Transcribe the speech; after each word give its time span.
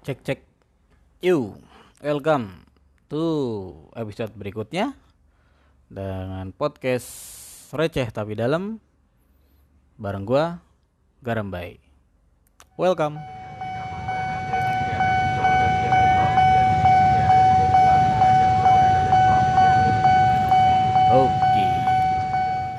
Cek 0.00 0.24
cek. 0.24 0.40
You, 1.20 1.60
welcome 2.00 2.64
to 3.12 3.20
episode 3.92 4.32
berikutnya 4.32 4.96
dengan 5.92 6.56
podcast 6.56 7.04
receh 7.76 8.08
tapi 8.08 8.32
dalam 8.32 8.80
bareng 10.00 10.24
gua 10.24 10.64
Garam 11.20 11.52
Bay. 11.52 11.84
Welcome. 12.80 13.20
Oke. 21.12 21.66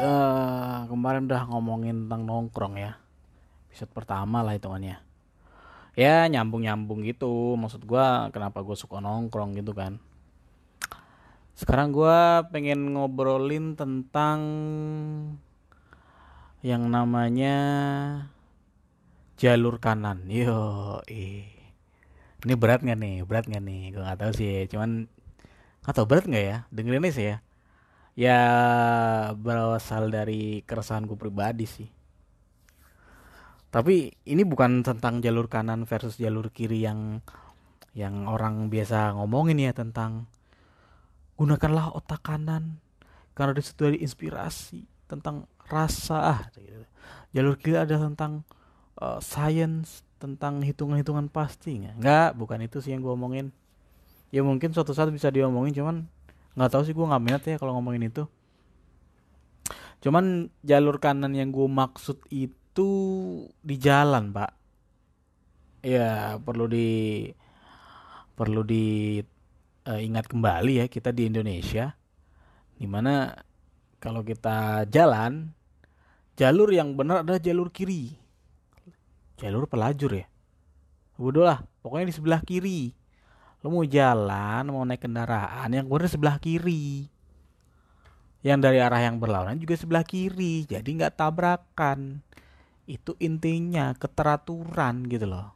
Eh, 0.01 0.77
kemarin 0.89 1.29
udah 1.29 1.43
ngomongin 1.53 2.09
tentang 2.09 2.25
nongkrong 2.25 2.81
ya. 2.81 2.97
Episode 3.69 3.93
pertama 3.93 4.41
lah 4.41 4.57
hitungannya 4.57 5.10
ya 5.95 6.27
nyambung 6.31 6.63
nyambung 6.63 7.03
gitu. 7.03 7.55
Maksud 7.59 7.83
gua 7.83 8.31
kenapa 8.31 8.63
gue 8.63 8.75
suka 8.79 9.03
nongkrong 9.03 9.57
gitu 9.59 9.75
kan. 9.75 9.99
Sekarang 11.55 11.91
gua 11.91 12.47
pengen 12.49 12.95
ngobrolin 12.95 13.75
tentang 13.75 14.39
yang 16.61 16.87
namanya 16.89 17.57
jalur 19.37 19.81
kanan. 19.81 20.25
Yo 20.31 21.01
ini 22.41 22.53
berat 22.57 22.81
nggak 22.81 22.99
nih? 22.99 23.15
Berat 23.27 23.45
nggak 23.49 23.63
nih? 23.63 23.83
Gue 23.93 24.01
nggak 24.03 24.19
tahu 24.19 24.31
sih. 24.33 24.65
Cuman 24.71 25.05
nggak 25.85 25.93
tahu 25.95 26.05
berat 26.09 26.25
nggak 26.25 26.45
ya? 26.45 26.57
Dengerin 26.73 27.05
aja 27.05 27.13
sih 27.13 27.25
ya. 27.31 27.37
Ya 28.11 28.39
berasal 29.39 30.11
dari 30.11 30.67
keresahan 30.67 31.07
gue 31.07 31.15
pribadi 31.15 31.63
sih 31.63 32.00
tapi 33.71 34.11
ini 34.27 34.43
bukan 34.43 34.83
tentang 34.83 35.23
jalur 35.23 35.47
kanan 35.47 35.87
versus 35.87 36.19
jalur 36.19 36.51
kiri 36.51 36.83
yang 36.83 37.23
yang 37.95 38.27
orang 38.27 38.67
biasa 38.67 39.15
ngomongin 39.15 39.63
ya 39.63 39.71
tentang 39.71 40.27
gunakanlah 41.39 41.95
otak 41.95 42.19
kanan 42.19 42.83
karena 43.31 43.55
di 43.55 43.63
situ 43.63 43.87
ada 43.87 43.97
inspirasi 43.97 44.83
tentang 45.07 45.47
rasa. 45.71 46.35
Ah 46.35 46.41
gitu. 46.51 46.83
jalur 47.31 47.55
kiri 47.55 47.79
ada 47.79 47.95
tentang 47.95 48.43
uh, 48.99 49.23
science 49.23 50.03
tentang 50.19 50.59
hitungan-hitungan 50.61 51.31
pasti. 51.31 51.87
Nggak 51.95 52.35
bukan 52.35 52.59
itu 52.67 52.83
sih 52.83 52.91
yang 52.91 53.01
gue 53.01 53.15
omongin. 53.15 53.55
Ya 54.35 54.43
mungkin 54.43 54.75
suatu 54.75 54.91
saat 54.91 55.11
bisa 55.15 55.31
diomongin 55.31 55.71
cuman 55.71 55.95
nggak 56.59 56.69
tahu 56.75 56.83
sih 56.83 56.91
gue 56.91 57.07
nggak 57.07 57.23
minat 57.23 57.43
ya 57.47 57.55
kalau 57.55 57.79
ngomongin 57.79 58.11
itu. 58.11 58.27
Cuman 60.03 60.51
jalur 60.59 60.99
kanan 60.99 61.31
yang 61.31 61.55
gue 61.55 61.67
maksud 61.71 62.19
itu 62.29 62.60
itu 62.71 62.89
di 63.59 63.75
jalan 63.75 64.31
pak. 64.31 64.55
Ya 65.83 66.39
perlu 66.39 66.71
di 66.71 67.27
perlu 68.31 68.63
di 68.63 69.19
uh, 69.83 69.99
ingat 69.99 70.31
kembali 70.31 70.79
ya 70.79 70.85
kita 70.87 71.11
di 71.11 71.27
Indonesia 71.27 71.91
di 72.79 72.87
mana 72.87 73.35
kalau 73.99 74.23
kita 74.23 74.87
jalan 74.87 75.51
jalur 76.39 76.71
yang 76.71 76.95
benar 76.95 77.27
adalah 77.27 77.43
jalur 77.43 77.67
kiri. 77.75 78.15
Jalur 79.35 79.67
pelajur 79.67 80.15
ya. 80.15 80.25
Bodoh 81.19 81.43
lah 81.43 81.67
pokoknya 81.83 82.07
di 82.07 82.15
sebelah 82.15 82.39
kiri. 82.39 82.95
Lo 83.61 83.69
mau 83.69 83.83
jalan 83.83 84.63
mau 84.71 84.87
naik 84.87 85.03
kendaraan 85.03 85.69
yang 85.75 85.91
benar 85.91 86.07
sebelah 86.07 86.39
kiri. 86.39 87.11
Yang 88.41 88.59
dari 88.63 88.79
arah 88.79 89.03
yang 89.03 89.19
berlawanan 89.19 89.59
juga 89.59 89.75
sebelah 89.75 90.07
kiri 90.07 90.65
jadi 90.65 90.87
nggak 90.87 91.19
tabrakan 91.19 92.23
itu 92.91 93.15
intinya 93.23 93.95
keteraturan 93.95 95.07
gitu 95.07 95.31
loh. 95.31 95.55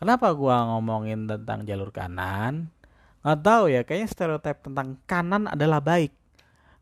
Kenapa 0.00 0.32
gua 0.32 0.64
ngomongin 0.72 1.28
tentang 1.28 1.68
jalur 1.68 1.92
kanan? 1.92 2.72
Nggak 3.20 3.40
tahu 3.44 3.64
ya 3.68 3.80
kayaknya 3.84 4.08
stereotip 4.08 4.64
tentang 4.64 4.96
kanan 5.04 5.44
adalah 5.44 5.84
baik. 5.84 6.16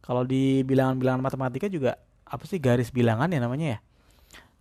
Kalau 0.05 0.23
di 0.23 0.63
bilangan-bilangan 0.63 1.23
matematika 1.25 1.67
juga 1.67 1.99
apa 2.23 2.45
sih 2.47 2.63
garis 2.63 2.95
bilangan 2.95 3.33
ya 3.33 3.41
namanya 3.43 3.67
ya? 3.75 3.79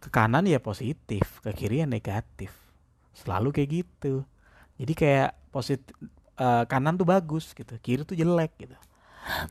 Ke 0.01 0.09
kanan 0.09 0.49
ya 0.49 0.57
positif 0.57 1.43
ke 1.45 1.53
kiri 1.53 1.83
ya 1.83 1.87
negatif. 1.87 2.49
Selalu 3.13 3.53
kayak 3.53 3.69
gitu. 3.69 4.25
Jadi 4.79 4.93
kayak 4.97 5.31
positif 5.53 5.93
uh, 6.41 6.65
kanan 6.65 6.97
tuh 6.97 7.05
bagus 7.05 7.53
gitu 7.53 7.77
kiri 7.77 8.01
tuh 8.07 8.17
jelek 8.17 8.57
gitu. 8.57 8.77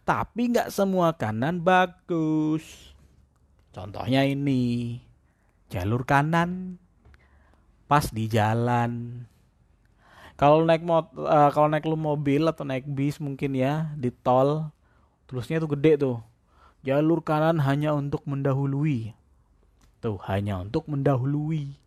Tapi 0.03 0.57
nggak 0.57 0.73
semua 0.73 1.15
kanan 1.15 1.61
bagus. 1.61 2.93
Contohnya 3.73 4.25
ini 4.29 5.01
jalur 5.73 6.05
kanan 6.05 6.77
pas 7.89 8.05
di 8.13 8.29
jalan. 8.29 9.25
Kalau 10.37 10.65
naik 10.69 10.85
mot 10.85 11.09
uh, 11.17 11.49
kalau 11.49 11.73
naik 11.73 11.89
lu 11.89 11.97
mobil 11.97 12.45
atau 12.45 12.69
naik 12.69 12.85
bis 12.85 13.17
mungkin 13.17 13.57
ya 13.57 13.89
di 13.97 14.13
tol 14.13 14.69
tulisnya 15.25 15.65
tuh 15.65 15.73
gede 15.73 15.93
tuh. 15.97 16.19
Jalur 16.85 17.25
kanan 17.25 17.63
hanya 17.65 17.97
untuk 17.97 18.29
mendahului. 18.29 19.17
Tuh 20.05 20.21
hanya 20.29 20.61
untuk 20.61 20.91
mendahului. 20.93 21.79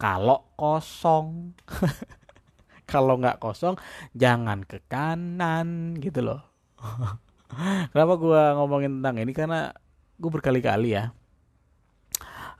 Kalau 0.00 0.46
kosong. 0.58 1.54
Kalau 2.90 3.20
nggak 3.20 3.38
kosong 3.38 3.76
jangan 4.16 4.64
ke 4.64 4.82
kanan 4.88 6.00
gitu 6.00 6.24
loh. 6.24 6.40
Kenapa 7.92 8.14
gua 8.16 8.56
ngomongin 8.56 8.98
tentang 8.98 9.20
ini? 9.20 9.32
Karena 9.36 9.68
gue 10.16 10.30
berkali-kali 10.32 10.96
ya 10.96 11.12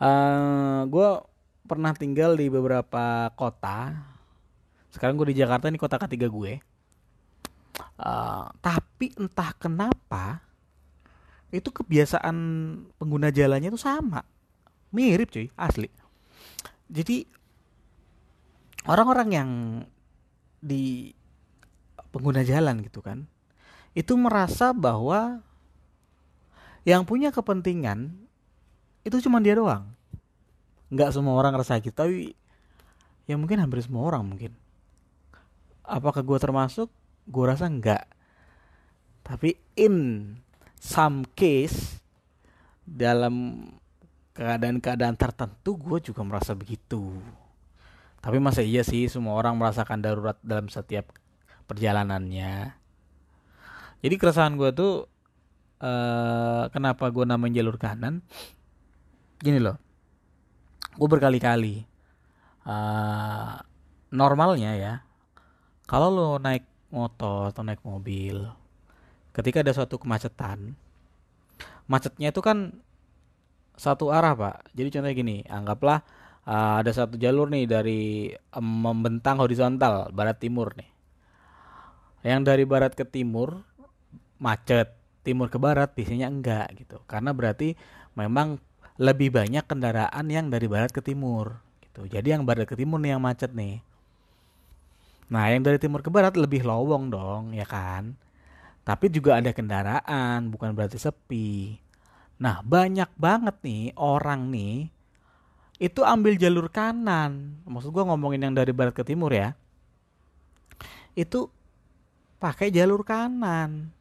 eh, 0.03 0.81
gue 0.87 1.09
pernah 1.69 1.93
tinggal 1.93 2.35
di 2.35 2.49
beberapa 2.49 3.29
kota. 3.37 3.93
Sekarang 4.89 5.21
gue 5.21 5.37
di 5.37 5.39
Jakarta 5.39 5.69
ini 5.69 5.77
kota 5.77 6.01
ketiga 6.01 6.27
gue. 6.33 6.65
Uh, 7.99 8.47
tapi 8.59 9.11
entah 9.19 9.55
kenapa 9.55 10.43
itu 11.51 11.71
kebiasaan 11.71 12.37
pengguna 12.97 13.29
jalannya 13.29 13.69
itu 13.71 13.79
sama. 13.79 14.25
Mirip 14.91 15.31
cuy 15.31 15.53
asli. 15.55 15.91
Jadi 16.89 17.29
orang-orang 18.89 19.29
yang 19.31 19.51
di 20.59 21.13
pengguna 22.11 22.43
jalan 22.43 22.83
gitu 22.83 22.99
kan 23.05 23.29
itu 23.95 24.17
merasa 24.19 24.75
bahwa 24.75 25.45
yang 26.83 27.05
punya 27.05 27.29
kepentingan 27.31 28.28
itu 29.09 29.25
cuma 29.25 29.41
dia 29.41 29.57
doang. 29.57 29.89
Nggak 30.93 31.17
semua 31.17 31.35
orang 31.37 31.57
ngerasa 31.57 31.81
gitu 31.81 31.97
tapi 31.97 32.37
ya 33.25 33.35
mungkin 33.41 33.61
hampir 33.61 33.81
semua 33.81 34.05
orang 34.05 34.23
mungkin. 34.25 34.53
Apakah 35.89 36.21
gue 36.21 36.39
termasuk? 36.41 36.93
Gue 37.29 37.45
rasa 37.49 37.69
enggak 37.69 38.09
tapi 39.29 39.61
in 39.77 40.25
some 40.81 41.29
case 41.37 42.01
dalam 42.89 43.69
keadaan-keadaan 44.33 45.21
tertentu 45.21 45.77
gue 45.77 46.01
juga 46.01 46.25
merasa 46.25 46.57
begitu. 46.57 47.13
Tapi 48.25 48.41
masa 48.41 48.65
iya 48.65 48.81
sih 48.81 49.05
semua 49.13 49.37
orang 49.37 49.61
merasakan 49.61 50.01
darurat 50.01 50.41
dalam 50.41 50.73
setiap 50.73 51.13
perjalanannya. 51.69 52.73
Jadi 54.01 54.15
keresahan 54.17 54.57
gue 54.57 54.73
tuh 54.73 55.05
uh, 55.85 56.65
kenapa 56.73 57.13
gue 57.13 57.29
namain 57.29 57.53
jalur 57.53 57.77
kanan 57.77 58.25
gini 59.39 59.59
loh. 59.63 59.77
Gue 60.99 61.09
berkali-kali 61.09 61.87
uh, 62.67 63.55
normalnya 64.11 64.73
ya 64.75 64.95
kalau 65.89 66.09
lo 66.13 66.29
naik 66.41 66.65
motor 66.93 67.53
atau 67.53 67.63
naik 67.65 67.81
mobil 67.85 68.49
ketika 69.37 69.61
ada 69.61 69.73
suatu 69.77 70.01
kemacetan 70.01 70.75
macetnya 71.89 72.33
itu 72.35 72.43
kan 72.45 72.85
satu 73.79 74.11
arah 74.11 74.35
pak. 74.35 74.75
Jadi 74.75 74.89
contohnya 74.99 75.17
gini 75.17 75.37
anggaplah 75.47 76.03
uh, 76.45 76.83
ada 76.83 76.91
satu 76.91 77.15
jalur 77.17 77.47
nih 77.49 77.65
dari 77.65 78.35
um, 78.59 78.67
membentang 78.85 79.39
horizontal 79.39 80.11
barat 80.11 80.37
timur 80.43 80.75
nih. 80.75 80.91
Yang 82.27 82.41
dari 82.45 82.65
barat 82.67 82.93
ke 82.99 83.07
timur 83.07 83.63
macet 84.43 84.99
timur 85.23 85.49
ke 85.49 85.57
barat 85.63 85.95
biasanya 85.95 86.27
enggak 86.27 86.67
gitu. 86.75 86.99
Karena 87.07 87.31
berarti 87.31 87.79
memang 88.19 88.59
lebih 88.99 89.31
banyak 89.31 89.63
kendaraan 89.63 90.27
yang 90.27 90.51
dari 90.51 90.67
barat 90.67 90.91
ke 90.91 90.99
timur 90.99 91.63
gitu. 91.87 92.11
Jadi 92.11 92.35
yang 92.35 92.43
barat 92.43 92.67
ke 92.67 92.75
timur 92.75 92.99
nih 92.99 93.15
yang 93.15 93.23
macet 93.23 93.55
nih. 93.55 93.79
Nah, 95.29 95.45
yang 95.53 95.63
dari 95.63 95.79
timur 95.79 96.03
ke 96.03 96.11
barat 96.11 96.35
lebih 96.35 96.65
lowong 96.65 97.13
dong, 97.13 97.53
ya 97.53 97.69
kan? 97.69 98.17
Tapi 98.83 99.13
juga 99.13 99.37
ada 99.39 99.53
kendaraan, 99.53 100.49
bukan 100.49 100.73
berarti 100.73 100.97
sepi. 100.97 101.77
Nah, 102.41 102.65
banyak 102.65 103.13
banget 103.15 103.61
nih 103.61 103.93
orang 103.95 104.49
nih 104.49 104.89
itu 105.79 106.03
ambil 106.03 106.35
jalur 106.35 106.67
kanan. 106.73 107.63
Maksud 107.69 107.95
gua 107.95 108.09
ngomongin 108.11 108.51
yang 108.51 108.55
dari 108.57 108.75
barat 108.75 108.97
ke 108.97 109.07
timur 109.07 109.31
ya. 109.31 109.55
Itu 111.15 111.53
pakai 112.43 112.75
jalur 112.75 113.07
kanan. 113.07 113.95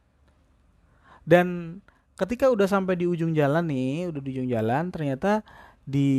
Dan 1.28 1.78
ketika 2.18 2.50
udah 2.50 2.66
sampai 2.66 2.98
di 2.98 3.06
ujung 3.06 3.30
jalan 3.30 3.70
nih 3.70 4.10
udah 4.10 4.20
di 4.20 4.28
ujung 4.34 4.50
jalan 4.50 4.90
ternyata 4.90 5.46
di 5.86 6.10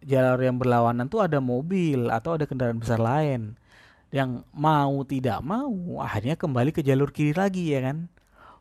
jalur 0.00 0.40
yang 0.40 0.56
berlawanan 0.56 1.10
tuh 1.10 1.20
ada 1.20 1.42
mobil 1.42 2.08
atau 2.08 2.38
ada 2.38 2.48
kendaraan 2.48 2.80
besar 2.80 3.02
lain. 3.02 3.58
Yang 4.10 4.42
mau 4.50 5.06
tidak 5.06 5.38
mau 5.44 6.02
akhirnya 6.02 6.34
kembali 6.34 6.74
ke 6.74 6.82
jalur 6.82 7.14
kiri 7.14 7.36
lagi 7.36 7.70
ya 7.70 7.84
kan? 7.90 8.10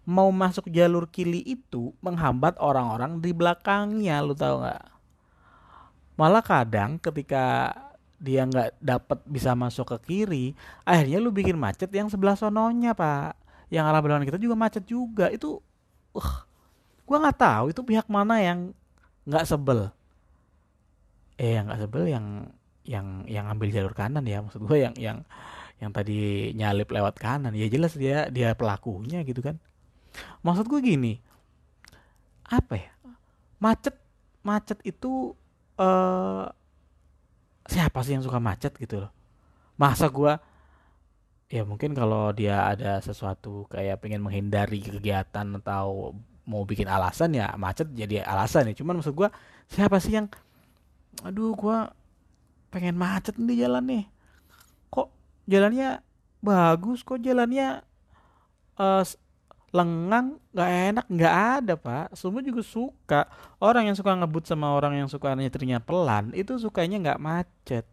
Mau 0.09 0.29
masuk 0.33 0.69
jalur 0.73 1.05
kiri 1.09 1.41
itu 1.45 1.93
menghambat 2.01 2.57
orang-orang 2.57 3.21
di 3.21 3.31
belakangnya 3.33 4.21
lu 4.21 4.33
tahu 4.33 4.65
nggak? 4.65 4.83
Malah 6.19 6.43
kadang 6.43 6.99
ketika 6.99 7.71
dia 8.19 8.43
nggak 8.43 8.75
dapat 8.83 9.19
bisa 9.23 9.55
masuk 9.55 9.95
ke 9.95 9.97
kiri 10.11 10.45
akhirnya 10.83 11.23
lu 11.23 11.31
bikin 11.31 11.55
macet 11.55 11.87
yang 11.95 12.11
sebelah 12.11 12.35
sononya 12.35 12.93
pak. 12.93 13.37
Yang 13.69 13.85
arah 13.85 14.01
berlawanan 14.01 14.27
kita 14.27 14.41
juga 14.41 14.57
macet 14.57 14.83
juga. 14.85 15.29
Itu 15.29 15.61
uh, 16.19 16.29
gua 17.07 17.17
nggak 17.23 17.39
tahu 17.39 17.65
itu 17.71 17.81
pihak 17.81 18.07
mana 18.11 18.43
yang 18.43 18.75
nggak 19.25 19.47
sebel. 19.47 19.89
Eh 21.39 21.55
yang 21.55 21.71
nggak 21.71 21.81
sebel 21.87 22.03
yang 22.05 22.25
yang 22.83 23.23
yang 23.29 23.45
ambil 23.47 23.69
jalur 23.69 23.93
kanan 23.93 24.25
ya 24.25 24.41
maksud 24.41 24.65
gue 24.65 24.81
yang 24.81 24.95
yang 24.97 25.17
yang 25.77 25.93
tadi 25.93 26.51
nyalip 26.57 26.89
lewat 26.89 27.21
kanan. 27.21 27.53
Ya 27.55 27.69
jelas 27.69 27.95
dia 27.95 28.27
dia 28.33 28.57
pelakunya 28.57 29.21
gitu 29.23 29.39
kan. 29.39 29.61
Maksud 30.41 30.65
gue 30.67 30.79
gini 30.81 31.21
apa 32.49 32.73
ya? 32.75 32.91
Macet 33.61 33.95
macet 34.41 34.81
itu 34.81 35.37
uh, 35.77 36.49
siapa 37.69 38.01
sih 38.01 38.17
yang 38.17 38.25
suka 38.25 38.41
macet 38.41 38.73
gitu 38.81 39.05
loh? 39.05 39.11
Masa 39.77 40.09
gue 40.09 40.33
ya 41.49 41.65
mungkin 41.65 41.97
kalau 41.97 42.29
dia 42.29 42.69
ada 42.69 43.01
sesuatu 43.01 43.65
kayak 43.73 44.05
pengen 44.05 44.21
menghindari 44.21 44.85
kegiatan 44.85 45.57
atau 45.57 46.13
mau 46.45 46.61
bikin 46.65 46.85
alasan 46.85 47.33
ya 47.33 47.53
macet 47.57 47.89
jadi 47.93 48.21
alasan 48.25 48.69
ya. 48.69 48.73
Cuman 48.77 49.01
maksud 49.01 49.17
gue 49.17 49.29
siapa 49.69 49.97
sih 49.97 50.17
yang 50.17 50.29
aduh 51.25 51.57
gue 51.57 51.77
pengen 52.69 52.95
macet 52.95 53.35
nih 53.41 53.65
jalan 53.65 53.83
nih 53.89 54.03
kok 54.93 55.09
jalannya 55.49 56.05
bagus 56.39 57.01
kok 57.01 57.17
jalannya 57.17 57.81
uh, 58.77 59.03
lengang 59.73 60.37
nggak 60.53 60.71
enak. 60.93 61.05
Nggak 61.09 61.35
ada 61.61 61.73
pak. 61.77 62.07
Semua 62.17 62.41
juga 62.41 62.61
suka. 62.65 63.21
Orang 63.61 63.85
yang 63.89 63.97
suka 63.97 64.17
ngebut 64.17 64.49
sama 64.49 64.73
orang 64.73 64.97
yang 64.97 65.09
suka 65.09 65.33
nyetirnya 65.37 65.81
pelan 65.81 66.33
itu 66.33 66.57
sukanya 66.57 66.97
nggak 66.97 67.21
macet. 67.21 67.85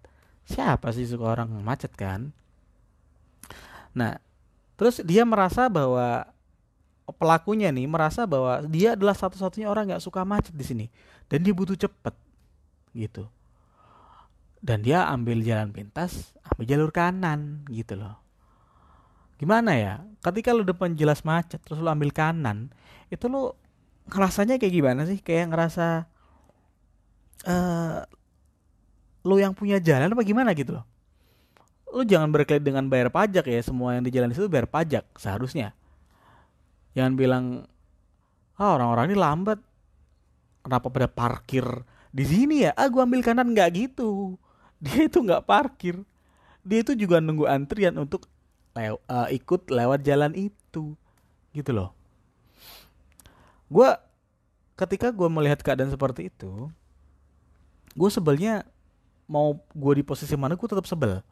Siapa 0.49 0.93
sih 0.97 1.05
suka 1.05 1.37
orang 1.37 1.53
macet 1.61 1.93
kan 1.93 2.33
nah 3.97 4.21
terus 4.77 5.01
dia 5.01 5.25
merasa 5.25 5.73
bahwa 5.73 6.29
pelakunya 7.15 7.71
nih 7.71 7.87
merasa 7.87 8.27
bahwa 8.27 8.67
dia 8.67 8.99
adalah 8.99 9.15
satu-satunya 9.15 9.71
orang 9.71 9.95
nggak 9.95 10.03
suka 10.03 10.27
macet 10.27 10.51
di 10.51 10.67
sini. 10.67 10.87
Dan 11.31 11.47
dia 11.47 11.55
butuh 11.55 11.79
cepet 11.79 12.15
gitu. 12.95 13.31
Dan 14.59 14.83
dia 14.83 15.07
ambil 15.07 15.39
jalan 15.47 15.71
pintas 15.71 16.35
ambil 16.43 16.67
jalur 16.67 16.91
kanan 16.91 17.63
gitu 17.71 17.95
loh. 17.95 18.19
Gimana 19.39 19.79
ya? 19.79 19.95
Ketika 20.19 20.51
lu 20.51 20.67
depan 20.67 20.99
jelas 20.99 21.23
macet 21.23 21.63
terus 21.63 21.79
lu 21.79 21.87
ambil 21.87 22.11
kanan 22.11 22.75
itu 23.07 23.31
lu 23.31 23.55
ngerasanya 24.11 24.59
kayak 24.59 24.75
gimana 24.75 25.07
sih? 25.07 25.23
Kayak 25.23 25.55
ngerasa 25.55 26.11
uh, 27.47 28.03
lu 29.23 29.39
yang 29.39 29.55
punya 29.55 29.79
jalan 29.79 30.11
apa 30.11 30.23
gimana 30.27 30.51
gitu 30.55 30.75
loh 30.75 30.87
lu 31.97 32.05
jangan 32.05 32.29
berkait 32.29 32.61
dengan 32.61 32.85
bayar 32.85 33.09
pajak 33.09 33.49
ya. 33.49 33.61
Semua 33.65 33.97
yang 33.97 34.05
di 34.05 34.13
jalan 34.13 34.31
itu 34.31 34.45
bayar 34.53 34.69
pajak 34.69 35.09
seharusnya. 35.17 35.73
Jangan 36.93 37.17
bilang 37.17 37.45
ah 38.61 38.77
orang-orang 38.77 39.13
ini 39.13 39.17
lambat. 39.17 39.59
Kenapa 40.61 40.93
pada 40.93 41.09
parkir 41.09 41.65
di 42.13 42.25
sini 42.29 42.69
ya? 42.69 42.77
Ah 42.77 42.93
gua 42.93 43.09
ambil 43.09 43.25
kanan. 43.25 43.57
Nggak 43.57 43.69
gitu. 43.73 44.37
Dia 44.85 45.09
itu 45.09 45.25
nggak 45.25 45.49
parkir. 45.49 46.05
Dia 46.61 46.85
itu 46.85 46.93
juga 46.93 47.25
nunggu 47.25 47.49
antrian 47.49 47.97
untuk 47.97 48.29
lew 48.77 49.01
uh, 49.09 49.33
ikut 49.33 49.73
lewat 49.73 50.05
jalan 50.05 50.37
itu. 50.37 50.93
Gitu 51.57 51.71
loh. 51.73 51.97
Gue 53.73 53.89
ketika 54.77 55.09
gue 55.09 55.29
melihat 55.33 55.65
keadaan 55.65 55.89
seperti 55.89 56.29
itu 56.29 56.69
gue 57.97 58.11
sebelnya 58.13 58.69
mau 59.25 59.57
gue 59.73 59.93
di 59.99 60.05
posisi 60.05 60.37
mana 60.37 60.55
gue 60.55 60.69
tetap 60.69 60.85
sebel 60.85 61.25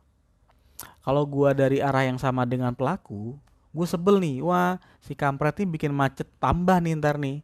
kalau 1.05 1.29
gue 1.29 1.53
dari 1.53 1.79
arah 1.85 2.09
yang 2.09 2.17
sama 2.17 2.49
dengan 2.49 2.73
pelaku 2.73 3.37
gue 3.75 3.87
sebel 3.91 4.23
nih 4.23 4.39
wah 4.41 4.79
si 5.03 5.19
kampret 5.19 5.59
ini 5.59 5.75
bikin 5.75 5.91
macet 5.91 6.31
tambah 6.39 6.79
nih 6.79 6.95
ntar 7.03 7.19
nih. 7.19 7.43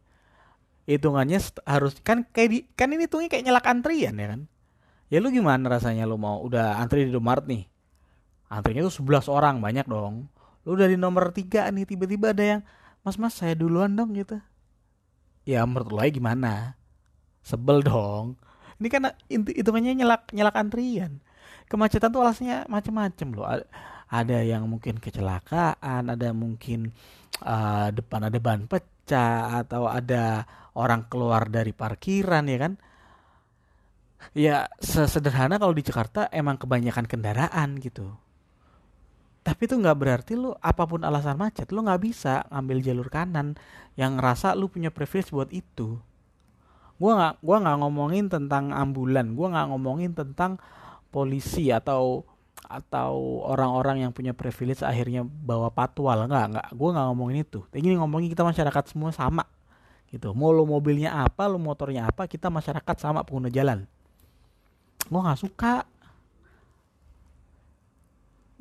Hitungannya 0.87 1.37
harus 1.67 1.99
kan 2.01 2.25
kayak 2.25 2.49
di, 2.49 2.59
kan 2.73 2.89
ini 2.89 3.05
tuhnya 3.05 3.29
kayak 3.29 3.45
nyelak 3.45 3.67
antrian 3.67 4.15
ya 4.17 4.27
kan? 4.33 4.41
Ya 5.11 5.19
lu 5.19 5.29
gimana 5.29 5.67
rasanya 5.67 6.07
lu 6.07 6.15
mau 6.15 6.39
udah 6.41 6.79
antri 6.79 7.05
di 7.05 7.11
Indomaret 7.11 7.45
nih? 7.45 7.67
Antrinya 8.47 8.87
tuh 8.87 9.03
11 9.03 9.27
orang 9.27 9.59
banyak 9.59 9.85
dong. 9.85 10.31
Lu 10.63 10.73
dari 10.79 10.95
nomor 10.95 11.35
tiga 11.35 11.67
nih 11.69 11.85
tiba-tiba 11.85 12.31
ada 12.31 12.43
yang 12.57 12.61
mas 13.03 13.19
mas 13.19 13.35
saya 13.35 13.53
duluan 13.53 13.93
dong 13.93 14.15
gitu. 14.15 14.39
Ya 15.43 15.67
menurut 15.67 15.91
lo 15.91 16.01
gimana? 16.07 16.79
Sebel 17.43 17.83
dong. 17.83 18.39
Ini 18.81 18.87
kan 18.87 19.11
hitungannya 19.29 20.01
nyelak 20.01 20.31
nyelak 20.33 20.55
antrian 20.57 21.21
kemacetan 21.71 22.11
tuh 22.11 22.21
alasnya 22.23 22.67
macem-macem 22.67 23.31
loh. 23.31 23.47
Ada 24.11 24.43
yang 24.43 24.67
mungkin 24.67 24.99
kecelakaan 24.99 26.11
ada 26.11 26.35
mungkin 26.35 26.91
uh, 27.43 27.87
depan 27.95 28.27
ada 28.27 28.37
ban 28.43 28.67
pecah 28.67 29.63
atau 29.63 29.87
ada 29.87 30.43
orang 30.75 31.07
keluar 31.07 31.47
dari 31.47 31.71
parkiran 31.71 32.43
ya 32.47 32.57
kan? 32.59 32.73
Ya 34.37 34.69
sesederhana 34.77 35.57
kalau 35.57 35.73
di 35.73 35.81
Jakarta 35.81 36.29
emang 36.29 36.59
kebanyakan 36.59 37.07
kendaraan 37.07 37.79
gitu. 37.81 38.11
Tapi 39.41 39.65
itu 39.65 39.73
nggak 39.73 39.97
berarti 39.97 40.37
lu 40.37 40.53
apa 40.61 40.85
pun 40.85 41.01
alasan 41.01 41.33
macet 41.33 41.73
lu 41.73 41.81
nggak 41.81 42.01
bisa 42.05 42.45
ngambil 42.53 42.77
jalur 42.85 43.09
kanan 43.09 43.57
yang 43.97 44.21
ngerasa 44.21 44.53
lu 44.53 44.69
punya 44.69 44.93
privilege 44.93 45.33
buat 45.33 45.49
itu. 45.49 45.97
Gua 47.01 47.11
nggak 47.17 47.33
gua 47.41 47.57
nggak 47.65 47.77
ngomongin 47.81 48.29
tentang 48.29 48.69
ambulan 48.69 49.33
gua 49.33 49.47
nggak 49.49 49.67
ngomongin 49.73 50.11
tentang 50.13 50.61
polisi 51.11 51.69
atau 51.69 52.23
atau 52.71 53.43
orang-orang 53.51 54.07
yang 54.07 54.11
punya 54.15 54.31
privilege 54.31 54.79
akhirnya 54.81 55.27
bawa 55.27 55.67
patwal. 55.69 56.23
Nggak 56.25 56.45
nggak. 56.55 56.67
Gua 56.75 56.89
nggak 56.95 57.05
ngomongin 57.11 57.37
itu. 57.43 57.59
Ini 57.75 57.99
ngomongin 57.99 58.31
kita 58.31 58.47
masyarakat 58.47 58.83
semua 58.87 59.11
sama 59.11 59.43
gitu. 60.11 60.35
Mau 60.35 60.51
lo 60.51 60.67
mobilnya 60.67 61.23
apa 61.23 61.47
lo 61.47 61.55
motornya 61.55 62.11
apa 62.11 62.27
kita 62.27 62.51
masyarakat 62.51 62.95
sama 62.99 63.23
pengguna 63.23 63.47
jalan. 63.47 63.87
Gue 65.07 65.19
nggak 65.23 65.39
suka. 65.39 65.87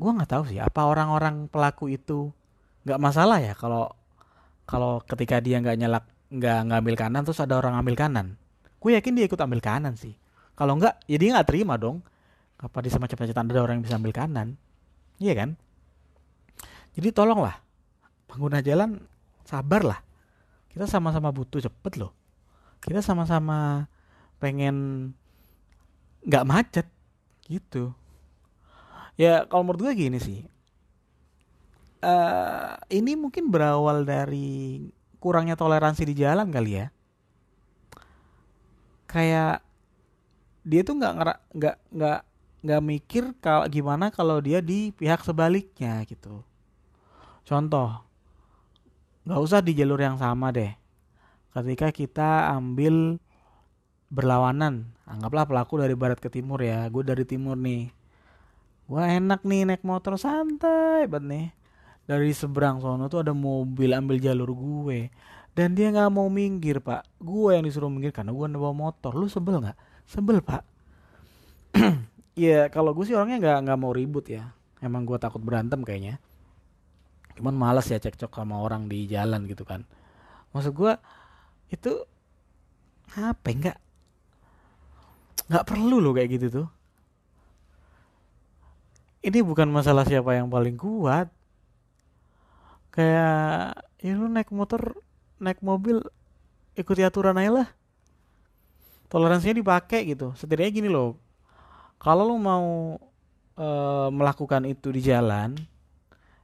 Gue 0.00 0.10
nggak 0.14 0.30
tahu 0.30 0.42
sih 0.48 0.62
apa 0.62 0.86
orang-orang 0.86 1.50
pelaku 1.50 1.90
itu 1.92 2.30
nggak 2.86 3.02
masalah 3.02 3.42
ya 3.42 3.52
kalau 3.52 3.92
kalau 4.64 5.04
ketika 5.04 5.42
dia 5.44 5.60
nggak 5.60 5.76
nyelak 5.76 6.04
nggak 6.30 6.58
ngambil 6.72 6.94
kanan 6.96 7.22
terus 7.26 7.42
ada 7.42 7.58
orang 7.58 7.76
ambil 7.76 7.98
kanan. 7.98 8.38
Gue 8.80 8.96
yakin 8.96 9.12
dia 9.18 9.26
ikut 9.26 9.36
ambil 9.36 9.60
kanan 9.60 9.98
sih. 9.98 10.14
Kalau 10.54 10.78
nggak 10.78 11.04
ya 11.10 11.18
dia 11.18 11.36
nggak 11.36 11.48
terima 11.50 11.74
dong 11.76 12.00
apa 12.60 12.78
di 12.84 12.92
semacam 12.92 13.16
macetan 13.24 13.48
ada 13.48 13.60
orang 13.64 13.80
yang 13.80 13.84
bisa 13.88 13.96
ambil 13.96 14.12
kanan? 14.12 14.48
Iya 15.16 15.32
kan? 15.32 15.50
Jadi 16.92 17.08
tolonglah 17.16 17.56
pengguna 18.28 18.60
jalan 18.60 19.00
sabar 19.48 19.82
lah 19.82 20.00
kita 20.70 20.86
sama-sama 20.86 21.34
butuh 21.34 21.58
cepet 21.58 21.98
loh. 21.98 22.14
Kita 22.78 23.02
sama-sama 23.02 23.90
pengen 24.38 25.10
nggak 26.24 26.46
macet 26.46 26.86
gitu. 27.50 27.90
Ya 29.18 29.44
kalau 29.50 29.66
menurut 29.66 29.90
gue 29.90 29.92
gini 29.98 30.18
sih. 30.22 30.46
Uh, 32.00 32.80
ini 32.88 33.12
mungkin 33.12 33.52
berawal 33.52 34.08
dari 34.08 34.88
kurangnya 35.20 35.58
toleransi 35.58 36.08
di 36.08 36.14
jalan 36.16 36.48
kali 36.48 36.80
ya. 36.80 36.86
Kayak 39.10 39.60
dia 40.64 40.80
tuh 40.86 40.96
nggak 40.96 41.12
nggak 41.52 41.76
nggak 41.92 42.20
nggak 42.60 42.82
mikir 42.84 43.24
kalau 43.40 43.64
gimana 43.72 44.12
kalau 44.12 44.36
dia 44.44 44.60
di 44.60 44.92
pihak 44.92 45.24
sebaliknya 45.24 46.04
gitu. 46.04 46.44
Contoh 47.48 48.04
nggak 49.24 49.40
usah 49.40 49.60
di 49.64 49.72
jalur 49.72 50.00
yang 50.00 50.20
sama 50.20 50.52
deh. 50.52 50.72
Ketika 51.50 51.88
kita 51.90 52.52
ambil 52.54 53.16
berlawanan 54.12 54.90
anggaplah 55.06 55.46
pelaku 55.46 55.80
dari 55.80 55.94
barat 55.94 56.18
ke 56.18 56.28
timur 56.28 56.60
ya 56.60 56.84
gue 56.92 57.00
dari 57.00 57.24
timur 57.24 57.56
nih. 57.56 57.88
Gue 58.90 59.02
enak 59.06 59.46
nih 59.46 59.70
naik 59.70 59.82
motor 59.86 60.20
santai 60.20 61.08
banget 61.08 61.26
nih. 61.26 61.46
Dari 62.10 62.34
seberang 62.34 62.82
sono 62.82 63.06
tuh 63.06 63.22
ada 63.22 63.32
mobil 63.32 63.94
ambil 63.94 64.18
jalur 64.18 64.50
gue. 64.52 65.08
Dan 65.54 65.78
dia 65.78 65.94
nggak 65.94 66.10
mau 66.10 66.26
minggir 66.26 66.82
pak. 66.82 67.06
Gue 67.22 67.54
yang 67.54 67.64
disuruh 67.64 67.86
minggir 67.86 68.10
karena 68.10 68.34
gue 68.34 68.46
bawa 68.50 68.74
motor. 68.74 69.14
Lu 69.14 69.30
sebel 69.30 69.62
nggak? 69.62 69.78
Sebel 70.10 70.42
pak 70.42 70.66
ya 72.40 72.72
kalau 72.72 72.96
gue 72.96 73.04
sih 73.04 73.12
orangnya 73.12 73.38
nggak 73.42 73.58
nggak 73.68 73.78
mau 73.80 73.92
ribut 73.92 74.24
ya. 74.32 74.56
Emang 74.80 75.04
gue 75.04 75.20
takut 75.20 75.44
berantem 75.44 75.84
kayaknya. 75.84 76.16
Cuman 77.36 77.52
malas 77.52 77.92
ya 77.92 78.00
cekcok 78.00 78.32
sama 78.32 78.56
orang 78.64 78.88
di 78.88 79.04
jalan 79.04 79.44
gitu 79.44 79.68
kan. 79.68 79.84
Maksud 80.56 80.72
gue 80.72 80.92
itu 81.70 81.92
apa 83.12 83.46
enggak 83.50 83.78
nggak 85.50 85.66
perlu 85.66 86.00
loh 86.00 86.16
kayak 86.16 86.30
gitu 86.40 86.46
tuh. 86.48 86.68
Ini 89.20 89.44
bukan 89.44 89.68
masalah 89.68 90.08
siapa 90.08 90.32
yang 90.32 90.48
paling 90.48 90.80
kuat. 90.80 91.28
Kayak 92.88 93.84
ya 94.00 94.12
lu 94.16 94.32
naik 94.32 94.48
motor 94.48 94.96
naik 95.36 95.60
mobil 95.60 96.00
ikuti 96.72 97.04
aturan 97.04 97.36
aja 97.36 97.52
lah. 97.62 97.68
Toleransinya 99.12 99.60
dipakai 99.60 100.08
gitu. 100.08 100.32
Setidaknya 100.38 100.72
gini 100.72 100.88
loh 100.88 101.20
kalau 102.00 102.32
lu 102.32 102.40
mau 102.40 102.96
e, 103.60 103.68
melakukan 104.08 104.64
itu 104.64 104.88
di 104.88 105.04
jalan 105.04 105.52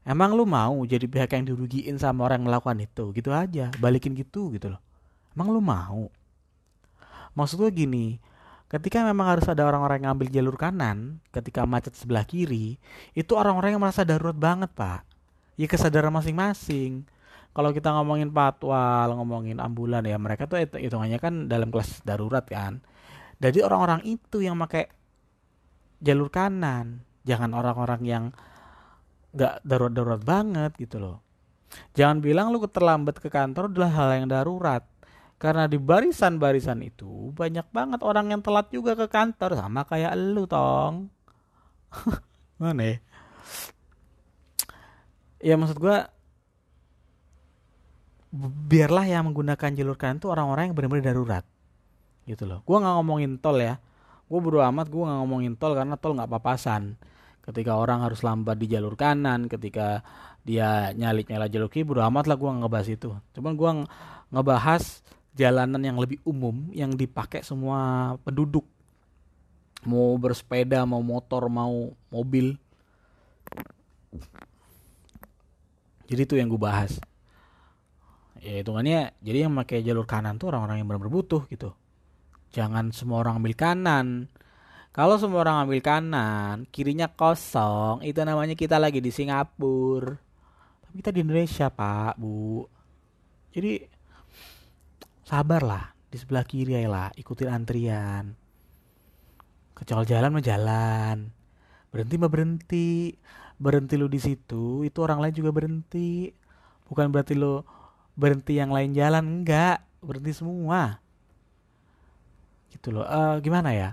emang 0.04 0.36
lu 0.36 0.44
mau 0.44 0.84
jadi 0.84 1.08
pihak 1.08 1.32
yang 1.32 1.48
dirugiin 1.48 1.96
sama 1.96 2.28
orang 2.28 2.44
yang 2.44 2.52
melakukan 2.52 2.78
itu? 2.84 3.04
Gitu 3.16 3.32
aja 3.32 3.72
balikin 3.80 4.12
gitu 4.12 4.52
gitu 4.52 4.76
loh. 4.76 4.80
Emang 5.32 5.48
lu 5.48 5.64
mau? 5.64 6.12
Maksud 7.32 7.56
gue 7.64 7.72
gini 7.72 8.20
ketika 8.66 9.00
memang 9.00 9.38
harus 9.38 9.46
ada 9.48 9.62
orang-orang 9.64 10.02
yang 10.02 10.12
ngambil 10.12 10.28
jalur 10.28 10.56
kanan 10.58 11.22
ketika 11.30 11.62
macet 11.64 11.94
sebelah 11.94 12.26
kiri 12.26 12.76
itu 13.14 13.32
orang-orang 13.32 13.78
yang 13.78 13.82
merasa 13.82 14.04
darurat 14.04 14.36
banget 14.36 14.68
pak. 14.76 15.08
Ya 15.56 15.64
kesadaran 15.64 16.12
masing-masing. 16.12 17.08
Kalau 17.56 17.72
kita 17.72 17.88
ngomongin 17.96 18.28
patwal 18.28 19.16
ngomongin 19.16 19.56
ambulan 19.56 20.04
ya 20.04 20.20
mereka 20.20 20.44
tuh 20.44 20.60
hitungannya 20.60 21.16
kan 21.16 21.48
dalam 21.48 21.72
kelas 21.72 22.04
darurat 22.04 22.44
kan. 22.44 22.84
Jadi 23.40 23.64
orang-orang 23.64 24.04
itu 24.04 24.44
yang 24.44 24.60
pakai 24.60 24.92
jalur 26.02 26.28
kanan 26.28 27.04
jangan 27.26 27.52
orang-orang 27.56 28.02
yang 28.04 28.24
nggak 29.36 29.60
darurat-darurat 29.66 30.22
banget 30.22 30.72
gitu 30.80 31.00
loh 31.02 31.16
jangan 31.92 32.24
bilang 32.24 32.52
lu 32.54 32.62
terlambat 32.64 33.20
ke 33.20 33.28
kantor 33.28 33.68
adalah 33.68 33.90
hal 33.92 34.08
yang 34.22 34.28
darurat 34.30 34.84
karena 35.36 35.68
di 35.68 35.76
barisan-barisan 35.76 36.80
itu 36.80 37.28
banyak 37.36 37.68
banget 37.68 38.00
orang 38.00 38.32
yang 38.32 38.40
telat 38.40 38.72
juga 38.72 38.96
ke 38.96 39.04
kantor 39.04 39.60
sama 39.60 39.84
kayak 39.84 40.16
lu 40.16 40.48
tong. 40.48 41.12
Mana 42.60 42.96
ya? 42.96 42.96
Ya 45.44 45.54
maksud 45.60 45.76
gua 45.76 46.08
biarlah 48.68 49.04
yang 49.04 49.28
menggunakan 49.28 49.76
jalur 49.76 49.96
kanan 50.00 50.24
itu 50.24 50.28
orang-orang 50.32 50.72
yang 50.72 50.76
benar-benar 50.76 51.04
darurat. 51.12 51.44
Gitu 52.24 52.48
loh. 52.48 52.64
Gua 52.64 52.80
nggak 52.80 52.94
ngomongin 52.96 53.36
tol 53.36 53.60
ya. 53.60 53.76
Gue 54.26 54.40
buru 54.42 54.58
amat 54.58 54.90
gue 54.90 55.02
nggak 55.02 55.18
ngomongin 55.22 55.54
tol 55.54 55.78
karena 55.78 55.94
tol 55.94 56.18
nggak 56.18 56.30
papasan. 56.30 56.98
Ketika 57.46 57.78
orang 57.78 58.02
harus 58.02 58.26
lambat 58.26 58.58
di 58.58 58.66
jalur 58.66 58.98
kanan, 58.98 59.46
ketika 59.46 60.02
dia 60.42 60.90
nyalik 60.98 61.30
nyala 61.30 61.46
jalur 61.46 61.70
kiri, 61.70 61.86
buru 61.86 62.02
amat 62.02 62.26
lah 62.26 62.34
gue 62.34 62.48
nggak 62.50 62.62
ngebahas 62.66 62.88
itu. 62.90 63.10
Cuman 63.38 63.52
gue 63.54 63.70
ngebahas 64.34 64.82
jalanan 65.36 65.82
yang 65.84 66.00
lebih 66.00 66.18
umum 66.24 66.72
yang 66.72 66.96
dipakai 66.96 67.44
semua 67.44 68.16
penduduk 68.24 68.64
mau 69.84 70.16
bersepeda 70.16 70.82
mau 70.88 71.04
motor 71.04 71.46
mau 71.52 71.92
mobil 72.08 72.56
jadi 76.08 76.24
itu 76.24 76.34
yang 76.40 76.48
gue 76.48 76.58
bahas 76.58 76.96
ya 78.40 78.64
hitungannya 78.64 79.12
jadi 79.20 79.46
yang 79.46 79.52
pakai 79.60 79.84
jalur 79.84 80.08
kanan 80.08 80.40
tuh 80.40 80.50
orang-orang 80.50 80.82
yang 80.82 80.88
benar-benar 80.88 81.12
butuh 81.12 81.44
gitu 81.52 81.76
jangan 82.56 82.88
semua 82.88 83.20
orang 83.20 83.44
ambil 83.44 83.52
kanan. 83.52 84.32
Kalau 84.96 85.20
semua 85.20 85.44
orang 85.44 85.68
ambil 85.68 85.84
kanan 85.84 86.64
kirinya 86.72 87.04
kosong 87.12 88.00
itu 88.00 88.16
namanya 88.24 88.56
kita 88.56 88.80
lagi 88.80 89.04
di 89.04 89.12
Singapura. 89.12 90.16
Tapi 90.80 90.94
kita 91.04 91.12
di 91.12 91.20
Indonesia 91.20 91.68
pak 91.68 92.16
bu. 92.16 92.64
Jadi 93.52 93.84
sabarlah 95.28 95.92
di 96.08 96.16
sebelah 96.16 96.48
kiri 96.48 96.80
lah 96.88 97.12
ikutin 97.12 97.52
antrian. 97.52 98.32
Kecil 99.76 100.08
jalan 100.08 100.32
mah 100.32 100.40
jalan. 100.40 101.28
Berhenti 101.92 102.16
mah 102.16 102.32
berhenti. 102.32 103.12
Berhenti 103.60 104.00
lu 104.00 104.08
di 104.08 104.16
situ 104.16 104.80
itu 104.88 104.98
orang 105.04 105.20
lain 105.20 105.36
juga 105.36 105.52
berhenti. 105.52 106.32
Bukan 106.88 107.12
berarti 107.12 107.36
lu 107.36 107.60
berhenti 108.16 108.56
yang 108.56 108.72
lain 108.72 108.96
jalan 108.96 109.44
enggak. 109.44 109.84
Berhenti 110.00 110.32
semua 110.32 111.04
gitu 112.72 112.94
loh. 112.94 113.06
Uh, 113.06 113.38
gimana 113.42 113.72
ya? 113.72 113.90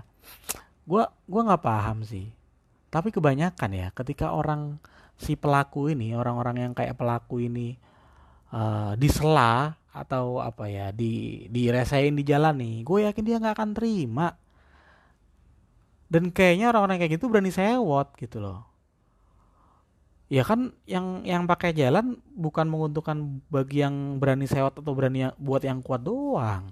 Gua 0.84 1.08
gua 1.26 1.42
nggak 1.52 1.64
paham 1.64 2.02
sih. 2.04 2.30
Tapi 2.90 3.10
kebanyakan 3.10 3.70
ya 3.74 3.88
ketika 3.90 4.30
orang 4.30 4.78
si 5.18 5.34
pelaku 5.38 5.90
ini 5.90 6.14
orang-orang 6.14 6.68
yang 6.68 6.72
kayak 6.74 6.98
pelaku 6.98 7.42
ini 7.46 7.78
uh, 8.54 8.94
disela 8.98 9.78
atau 9.94 10.42
apa 10.42 10.66
ya 10.66 10.90
di 10.90 11.46
diresain 11.50 12.10
di 12.18 12.26
jalan 12.26 12.58
nih 12.58 12.82
gue 12.82 12.98
yakin 13.06 13.24
dia 13.26 13.38
nggak 13.38 13.56
akan 13.58 13.70
terima. 13.74 14.28
Dan 16.10 16.30
kayaknya 16.30 16.70
orang-orang 16.70 17.02
kayak 17.02 17.18
gitu 17.18 17.26
berani 17.26 17.50
sewot 17.50 18.14
gitu 18.18 18.38
loh. 18.38 18.62
Ya 20.30 20.46
kan 20.46 20.74
yang 20.86 21.26
yang 21.26 21.46
pakai 21.46 21.74
jalan 21.74 22.18
bukan 22.34 22.66
menguntungkan 22.70 23.42
bagi 23.50 23.82
yang 23.82 24.18
berani 24.22 24.46
sewot 24.46 24.78
atau 24.78 24.94
berani 24.94 25.30
yang, 25.30 25.34
buat 25.38 25.62
yang 25.66 25.82
kuat 25.82 26.02
doang 26.06 26.70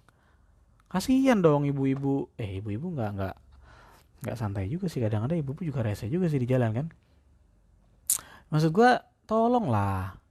kasihan 0.92 1.40
dong 1.40 1.64
ibu-ibu 1.64 2.28
eh 2.36 2.60
ibu-ibu 2.60 2.92
nggak 2.92 3.10
nggak 3.16 3.36
nggak 4.22 4.36
santai 4.36 4.68
juga 4.68 4.86
sih 4.92 5.00
kadang-kadang 5.00 5.40
ibu-ibu 5.40 5.64
juga 5.64 5.80
rese 5.80 6.06
juga 6.12 6.28
sih 6.28 6.38
di 6.38 6.46
jalan 6.46 6.70
kan 6.76 6.86
maksud 8.52 8.70
gue 8.70 8.90
tolong 9.24 9.72
lah 9.72 10.22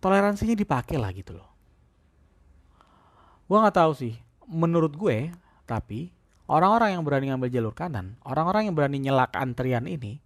toleransinya 0.00 0.56
dipakai 0.56 0.96
lah 0.96 1.12
gitu 1.12 1.36
loh. 1.36 1.48
Gue 3.46 3.60
nggak 3.60 3.76
tahu 3.76 3.92
sih. 3.94 4.16
Menurut 4.50 4.96
gue, 4.96 5.30
tapi 5.68 6.10
orang-orang 6.50 6.98
yang 6.98 7.06
berani 7.06 7.30
ngambil 7.30 7.52
jalur 7.52 7.74
kanan, 7.76 8.18
orang-orang 8.26 8.66
yang 8.66 8.74
berani 8.74 8.98
nyelak 8.98 9.30
antrian 9.36 9.86
ini, 9.86 10.18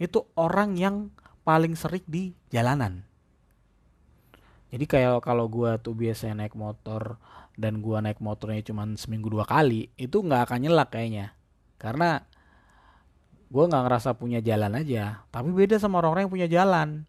itu 0.00 0.24
orang 0.38 0.78
yang 0.78 1.12
paling 1.44 1.76
sering 1.76 2.06
di 2.08 2.32
jalanan. 2.48 3.04
Jadi 4.68 4.84
kayak 4.84 5.24
kalau 5.24 5.48
gue 5.48 5.80
tuh 5.80 5.96
biasanya 5.96 6.44
naik 6.44 6.54
motor 6.54 7.16
dan 7.56 7.80
gue 7.80 7.98
naik 7.98 8.20
motornya 8.20 8.60
cuma 8.62 8.84
seminggu 8.94 9.32
dua 9.32 9.48
kali, 9.48 9.88
itu 9.96 10.20
nggak 10.20 10.48
akan 10.48 10.58
nyelak 10.68 10.88
kayaknya. 10.92 11.32
Karena 11.80 12.20
gue 13.48 13.64
nggak 13.64 13.82
ngerasa 13.88 14.14
punya 14.14 14.44
jalan 14.44 14.76
aja. 14.76 15.24
Tapi 15.32 15.50
beda 15.50 15.80
sama 15.80 15.98
orang-orang 16.04 16.28
yang 16.28 16.34
punya 16.34 16.48
jalan 16.48 17.08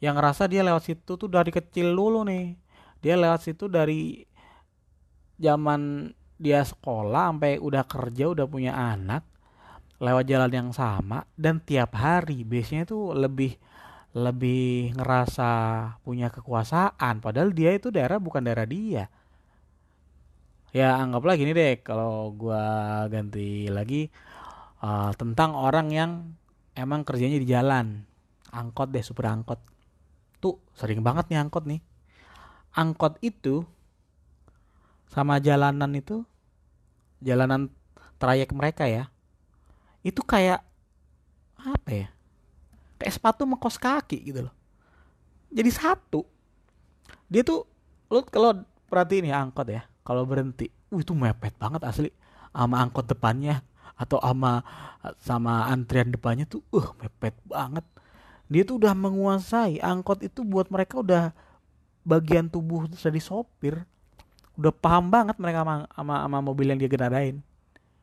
yang 0.00 0.16
ngerasa 0.16 0.48
dia 0.48 0.64
lewat 0.64 0.82
situ 0.88 1.12
tuh 1.20 1.28
dari 1.28 1.52
kecil 1.52 1.92
dulu 1.92 2.24
nih 2.24 2.56
dia 3.04 3.20
lewat 3.20 3.40
situ 3.44 3.68
dari 3.68 4.24
zaman 5.36 6.12
dia 6.40 6.64
sekolah 6.64 7.32
sampai 7.32 7.60
udah 7.60 7.84
kerja 7.84 8.32
udah 8.32 8.48
punya 8.48 8.72
anak 8.72 9.28
lewat 10.00 10.24
jalan 10.24 10.52
yang 10.52 10.70
sama 10.72 11.28
dan 11.36 11.60
tiap 11.60 11.92
hari 11.92 12.48
biasanya 12.48 12.88
tuh 12.88 13.12
lebih 13.12 13.60
lebih 14.10 14.90
ngerasa 14.98 15.50
punya 16.02 16.34
kekuasaan 16.34 17.22
padahal 17.22 17.54
dia 17.54 17.70
itu 17.70 17.94
daerah 17.94 18.18
bukan 18.18 18.42
daerah 18.42 18.66
dia. 18.66 19.06
Ya 20.70 20.98
anggaplah 20.98 21.34
gini 21.34 21.50
deh 21.54 21.82
kalau 21.82 22.30
gua 22.34 23.06
ganti 23.10 23.66
lagi 23.70 24.10
uh, 24.82 25.10
tentang 25.14 25.54
orang 25.54 25.90
yang 25.90 26.10
emang 26.74 27.02
kerjanya 27.06 27.38
di 27.38 27.46
jalan. 27.46 28.06
Angkot 28.50 28.90
deh 28.90 29.02
super 29.02 29.30
angkot. 29.30 29.58
Tuh 30.42 30.58
sering 30.74 31.02
banget 31.06 31.30
nih 31.30 31.38
angkot 31.42 31.66
nih. 31.66 31.82
Angkot 32.74 33.18
itu 33.22 33.66
sama 35.10 35.42
jalanan 35.42 35.90
itu 35.94 36.22
jalanan 37.18 37.70
trayek 38.22 38.54
mereka 38.54 38.86
ya 38.86 39.10
itu 40.06 40.22
kayak 40.24 40.62
apa 41.60 41.90
ya 41.90 42.08
kayak 43.00 43.16
sepatu 43.16 43.48
mengkos 43.48 43.80
kaki 43.80 44.20
gitu 44.28 44.44
loh. 44.44 44.54
Jadi 45.48 45.70
satu. 45.72 46.28
Dia 47.32 47.40
tuh 47.40 47.64
lo 48.12 48.20
kalau 48.28 48.60
perhatiin 48.92 49.32
ya 49.32 49.40
angkot 49.40 49.66
ya 49.72 49.88
kalau 50.04 50.28
berhenti 50.28 50.68
uh, 50.92 51.00
itu 51.00 51.16
mepet 51.16 51.56
banget 51.56 51.80
asli. 51.88 52.12
Sama 52.52 52.84
angkot 52.84 53.08
depannya 53.08 53.64
atau 53.96 54.20
sama 54.20 54.60
sama 55.16 55.64
antrian 55.72 56.12
depannya 56.12 56.44
tuh 56.44 56.60
uh 56.76 56.92
mepet 57.00 57.32
banget. 57.48 57.82
Dia 58.52 58.62
tuh 58.68 58.76
udah 58.76 58.92
menguasai 58.92 59.80
angkot 59.80 60.20
itu 60.20 60.44
buat 60.44 60.68
mereka 60.68 61.00
udah 61.00 61.32
bagian 62.04 62.52
tubuh 62.52 62.84
jadi 62.92 63.20
sopir 63.22 63.84
udah 64.60 64.72
paham 64.76 65.08
banget 65.08 65.40
mereka 65.40 65.64
sama, 65.64 65.74
sama, 65.88 66.14
sama 66.26 66.38
mobil 66.44 66.68
yang 66.68 66.76
dia 66.76 66.90
gendaраin 66.90 67.40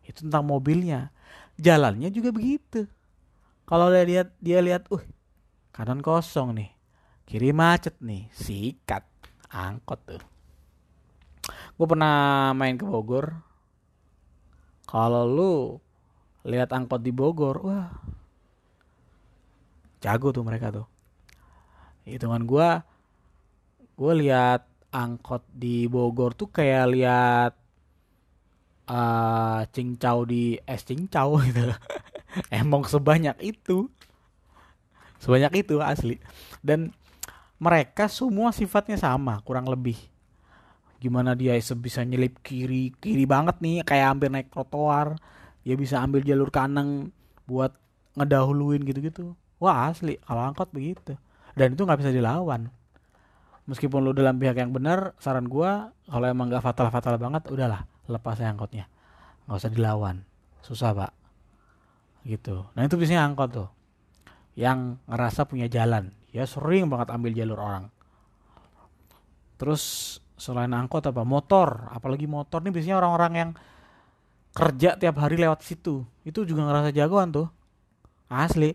itu 0.02 0.24
tentang 0.24 0.48
mobilnya. 0.48 1.12
Jalannya 1.60 2.10
juga 2.10 2.34
begitu 2.34 2.88
kalau 3.68 3.92
dia 3.92 4.08
lihat 4.08 4.28
dia 4.40 4.64
lihat 4.64 4.88
uh 4.88 5.04
kanan 5.76 6.00
kosong 6.00 6.56
nih. 6.56 6.72
Kiri 7.28 7.52
macet 7.52 8.00
nih. 8.00 8.32
Sikat. 8.32 9.04
Angkot 9.52 10.00
tuh. 10.08 10.24
Gue 11.76 11.88
pernah 11.88 12.56
main 12.56 12.80
ke 12.80 12.88
Bogor. 12.88 13.44
Kalau 14.88 15.28
lu 15.28 15.54
lihat 16.48 16.72
angkot 16.72 17.04
di 17.04 17.12
Bogor 17.12 17.60
wah 17.60 17.92
jago 20.00 20.32
tuh 20.32 20.48
mereka 20.48 20.72
tuh. 20.72 20.88
Hitungan 22.08 22.48
gue 22.48 22.70
gue 24.00 24.14
lihat 24.24 24.64
angkot 24.96 25.44
di 25.52 25.92
Bogor 25.92 26.32
tuh 26.40 26.48
kayak 26.48 26.86
lihat 26.96 27.52
uh, 28.88 29.62
cincau 29.76 30.24
di 30.24 30.56
es 30.64 30.88
cincau 30.88 31.36
gitu 31.52 31.68
emang 32.54 32.86
sebanyak 32.86 33.38
itu. 33.42 33.90
Sebanyak 35.18 35.66
itu 35.66 35.82
asli. 35.82 36.22
Dan 36.62 36.94
mereka 37.58 38.06
semua 38.06 38.54
sifatnya 38.54 38.98
sama 38.98 39.42
kurang 39.42 39.66
lebih. 39.66 39.98
Gimana 40.98 41.38
dia 41.38 41.58
bisa 41.78 42.02
nyelip 42.02 42.42
kiri 42.42 42.94
kiri 42.98 43.26
banget 43.30 43.62
nih 43.62 43.86
kayak 43.86 44.08
hampir 44.14 44.30
naik 44.30 44.50
trotoar. 44.54 45.18
Dia 45.66 45.76
bisa 45.78 46.00
ambil 46.02 46.24
jalur 46.24 46.50
kanan 46.54 47.14
buat 47.50 47.74
ngedahuluin 48.18 48.82
gitu-gitu. 48.86 49.34
Wah 49.58 49.90
asli 49.90 50.22
kalau 50.26 50.54
angkot 50.54 50.70
begitu. 50.70 51.18
Dan 51.58 51.74
itu 51.74 51.82
nggak 51.82 52.02
bisa 52.02 52.14
dilawan. 52.14 52.70
Meskipun 53.68 54.00
lu 54.00 54.16
dalam 54.16 54.40
pihak 54.40 54.56
yang 54.56 54.72
benar 54.72 55.18
saran 55.20 55.50
gua 55.50 55.92
kalau 56.08 56.24
emang 56.30 56.48
nggak 56.48 56.64
fatal 56.64 56.88
fatal 56.88 57.20
banget 57.20 57.50
udahlah 57.52 57.84
lepas 58.06 58.38
ya 58.40 58.54
angkotnya. 58.54 58.86
Nggak 59.50 59.58
usah 59.60 59.72
dilawan. 59.74 60.16
Susah 60.62 60.94
pak 60.94 61.27
gitu. 62.28 62.68
Nah 62.76 62.84
itu 62.84 63.00
biasanya 63.00 63.24
angkot 63.24 63.50
tuh 63.56 63.70
yang 64.58 65.00
ngerasa 65.08 65.48
punya 65.48 65.72
jalan. 65.72 66.12
Ya 66.34 66.44
sering 66.44 66.92
banget 66.92 67.14
ambil 67.14 67.32
jalur 67.32 67.60
orang. 67.62 67.86
Terus 69.62 70.18
selain 70.36 70.74
angkot 70.74 71.06
apa 71.06 71.24
motor. 71.24 71.88
Apalagi 71.94 72.26
motor 72.26 72.62
nih 72.62 72.74
biasanya 72.74 72.98
orang-orang 73.00 73.34
yang 73.34 73.50
kerja 74.52 74.98
tiap 74.98 75.16
hari 75.22 75.38
lewat 75.38 75.62
situ. 75.62 76.02
Itu 76.26 76.44
juga 76.44 76.66
ngerasa 76.66 76.90
jagoan 76.92 77.30
tuh. 77.30 77.48
Asli. 78.28 78.74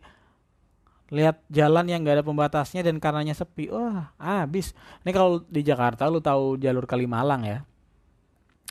Lihat 1.12 1.44
jalan 1.52 1.84
yang 1.92 2.00
gak 2.08 2.22
ada 2.22 2.24
pembatasnya 2.24 2.80
dan 2.86 2.96
karenanya 2.96 3.36
sepi. 3.36 3.68
Wah 3.68 4.14
habis. 4.16 4.72
Ini 5.04 5.10
kalau 5.12 5.44
di 5.44 5.60
Jakarta 5.60 6.08
lu 6.08 6.24
tahu 6.24 6.56
jalur 6.56 6.88
Kalimalang 6.88 7.42
ya? 7.44 7.58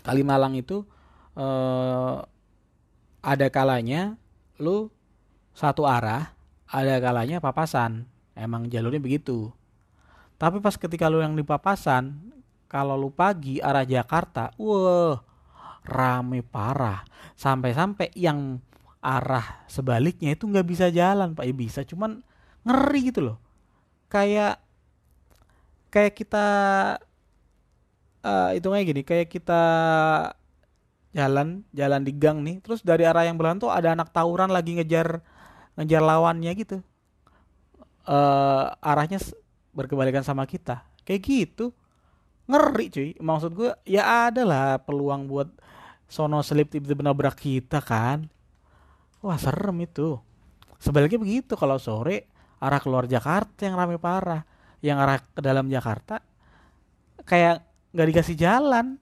Kalimalang 0.01 0.57
itu 0.57 0.81
eh, 1.38 2.15
ada 3.21 3.47
kalanya 3.53 4.17
lu 4.62 4.94
satu 5.58 5.89
arah 5.89 6.38
ada 6.70 7.01
kalanya 7.01 7.41
papasan. 7.41 8.06
Emang 8.38 8.70
jalurnya 8.72 9.01
begitu. 9.01 9.51
Tapi 10.39 10.63
pas 10.63 10.77
ketika 10.80 11.12
lu 11.12 11.20
yang 11.20 11.36
di 11.36 11.44
papasan 11.44 12.32
kalau 12.72 12.96
lu 12.96 13.12
pagi 13.12 13.60
arah 13.60 13.84
Jakarta 13.84 14.53
wah 14.56 15.20
rame 15.84 16.46
parah. 16.46 17.03
Sampai-sampai 17.36 18.13
yang 18.15 18.62
arah 19.01 19.65
sebaliknya 19.65 20.38
itu 20.38 20.46
nggak 20.48 20.68
bisa 20.70 20.88
jalan 20.94 21.34
pak. 21.36 21.50
Ya 21.50 21.53
bisa 21.58 21.82
cuman 21.84 22.24
ngeri 22.63 23.12
gitu 23.12 23.34
loh. 23.34 23.38
Kayak 24.08 24.62
kayak 25.91 26.13
kita 26.15 26.48
uh, 28.24 28.50
hitungnya 28.56 28.88
gini 28.88 29.01
kayak 29.03 29.27
kita 29.27 29.63
jalan 31.12 31.68
jalan 31.75 32.01
di 32.03 32.12
gang 32.15 32.44
nih. 32.44 32.63
Terus 32.63 32.82
dari 32.82 33.03
arah 33.03 33.27
yang 33.27 33.36
berlawan 33.36 33.60
tuh 33.60 33.72
ada 33.72 33.94
anak 33.94 34.12
tawuran 34.12 34.51
lagi 34.51 34.80
ngejar 34.80 35.20
ngejar 35.75 36.01
lawannya 36.03 36.51
gitu. 36.56 36.77
Uh, 38.08 38.74
arahnya 38.82 39.22
berkebalikan 39.75 40.24
sama 40.25 40.48
kita. 40.48 40.84
Kayak 41.03 41.22
gitu. 41.27 41.75
Ngeri 42.48 42.86
cuy. 42.91 43.10
Maksud 43.20 43.51
gue 43.56 43.72
ya 43.88 44.32
ada 44.32 44.44
lah 44.44 44.80
peluang 44.82 45.27
buat 45.27 45.48
sono 46.12 46.44
selip 46.44 46.72
tiba-tiba 46.72 47.03
nabrak 47.06 47.38
kita 47.38 47.80
kan. 47.84 48.27
Wah 49.22 49.38
serem 49.38 49.77
itu. 49.86 50.18
Sebaliknya 50.82 51.22
begitu 51.22 51.53
kalau 51.53 51.77
sore 51.77 52.32
arah 52.58 52.82
keluar 52.82 53.06
Jakarta 53.06 53.68
yang 53.68 53.77
rame 53.77 54.01
parah. 54.01 54.44
Yang 54.82 54.98
arah 54.98 55.18
ke 55.22 55.41
dalam 55.46 55.70
Jakarta 55.70 56.24
kayak 57.22 57.62
nggak 57.94 58.08
dikasih 58.15 58.36
jalan. 58.39 58.98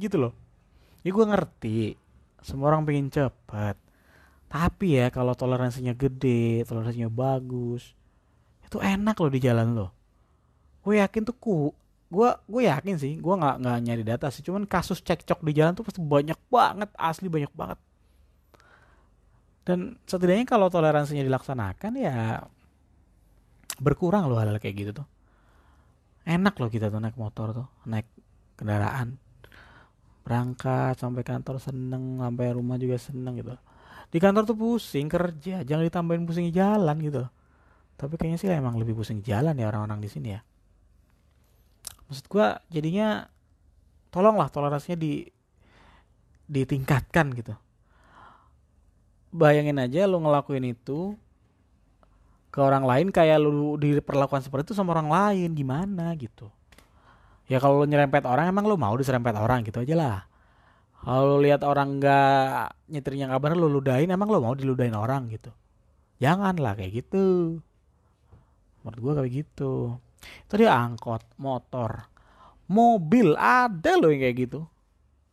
Gitu 0.00 0.16
loh 0.16 0.39
ya 1.04 1.10
gue 1.10 1.26
ngerti. 1.26 1.96
Semua 2.40 2.72
orang 2.72 2.88
pengen 2.88 3.12
cepet. 3.12 3.76
Tapi 4.50 4.98
ya 4.98 5.12
kalau 5.14 5.36
toleransinya 5.38 5.94
gede 5.94 6.66
toleransinya 6.66 7.06
bagus 7.06 7.94
itu 8.66 8.78
enak 8.82 9.18
loh 9.18 9.30
di 9.30 9.40
jalan 9.42 9.68
lo. 9.74 9.88
Gue 10.82 10.98
yakin 11.02 11.22
tuh 11.26 11.36
ku 11.38 11.56
gue 12.10 12.30
gue 12.50 12.62
yakin 12.66 12.98
sih 12.98 13.22
gue 13.22 13.34
nggak 13.34 13.56
nggak 13.62 13.78
nyari 13.86 14.02
data 14.02 14.26
sih. 14.30 14.42
Cuman 14.42 14.66
kasus 14.66 14.98
cekcok 15.02 15.42
di 15.46 15.52
jalan 15.54 15.74
tuh 15.78 15.86
pasti 15.86 16.02
banyak 16.02 16.38
banget 16.50 16.90
asli 16.98 17.30
banyak 17.30 17.52
banget. 17.54 17.78
Dan 19.62 20.00
setidaknya 20.08 20.46
kalau 20.48 20.66
toleransinya 20.66 21.22
dilaksanakan 21.22 21.92
ya 21.94 22.42
berkurang 23.78 24.26
loh 24.26 24.36
hal, 24.40 24.50
hal 24.50 24.58
kayak 24.58 24.76
gitu 24.82 24.90
tuh. 25.02 25.06
Enak 26.26 26.58
loh 26.58 26.70
kita 26.70 26.90
tuh 26.90 26.98
naik 26.98 27.14
motor 27.14 27.54
tuh 27.54 27.66
naik 27.86 28.06
kendaraan 28.58 29.29
berangkat 30.30 30.94
sampai 30.94 31.26
kantor 31.26 31.58
seneng 31.58 32.22
sampai 32.22 32.54
rumah 32.54 32.78
juga 32.78 32.94
seneng 33.02 33.42
gitu. 33.42 33.50
Di 34.14 34.22
kantor 34.22 34.46
tuh 34.46 34.54
pusing 34.54 35.10
kerja 35.10 35.66
jangan 35.66 35.82
ditambahin 35.82 36.22
pusing 36.22 36.54
jalan 36.54 36.94
gitu. 37.02 37.26
Tapi 37.98 38.14
kayaknya 38.14 38.38
sih 38.38 38.46
emang 38.46 38.78
lebih 38.78 38.94
pusing 38.94 39.26
jalan 39.26 39.58
ya 39.58 39.66
orang-orang 39.66 39.98
di 39.98 40.06
sini 40.06 40.38
ya. 40.38 40.40
Maksud 42.06 42.30
gua 42.30 42.62
jadinya 42.70 43.26
tolonglah 44.14 44.46
toleransinya 44.54 45.02
di 45.02 45.26
ditingkatkan 46.46 47.34
gitu. 47.34 47.58
Bayangin 49.34 49.82
aja 49.82 50.06
lu 50.06 50.22
ngelakuin 50.22 50.70
itu 50.70 51.18
ke 52.54 52.58
orang 52.62 52.86
lain 52.86 53.10
kayak 53.10 53.42
lu 53.42 53.74
diperlakukan 53.78 54.46
seperti 54.46 54.70
itu 54.70 54.78
sama 54.78 54.94
orang 54.94 55.10
lain 55.10 55.54
gimana 55.54 56.14
gitu 56.18 56.50
ya 57.50 57.58
kalau 57.58 57.82
lu 57.82 57.86
nyerempet 57.90 58.22
orang 58.22 58.54
emang 58.54 58.70
lu 58.70 58.78
mau 58.78 58.94
diserempet 58.94 59.34
orang? 59.34 59.66
Gitu 59.66 59.82
aja 59.82 59.94
lah. 59.98 60.18
Kalau 61.02 61.42
lihat 61.42 61.66
orang 61.66 61.98
nggak 61.98 62.86
nyetirnya 62.92 63.26
nggak 63.32 63.42
bener 63.42 63.56
lu 63.58 63.68
ludahin 63.68 64.14
emang 64.14 64.30
lu 64.30 64.38
mau 64.38 64.54
diludahin 64.54 64.94
orang? 64.94 65.26
Gitu. 65.26 65.50
Jangan 66.22 66.54
lah 66.62 66.78
kayak 66.78 67.02
gitu. 67.02 67.58
Menurut 68.86 69.00
gua 69.02 69.12
kayak 69.18 69.32
gitu. 69.34 69.98
Itu 70.46 70.54
dia 70.54 70.78
angkot 70.78 71.26
motor 71.40 72.06
mobil 72.70 73.34
ada 73.34 73.98
loh 73.98 74.14
yang 74.14 74.22
kayak 74.22 74.36
gitu. 74.46 74.60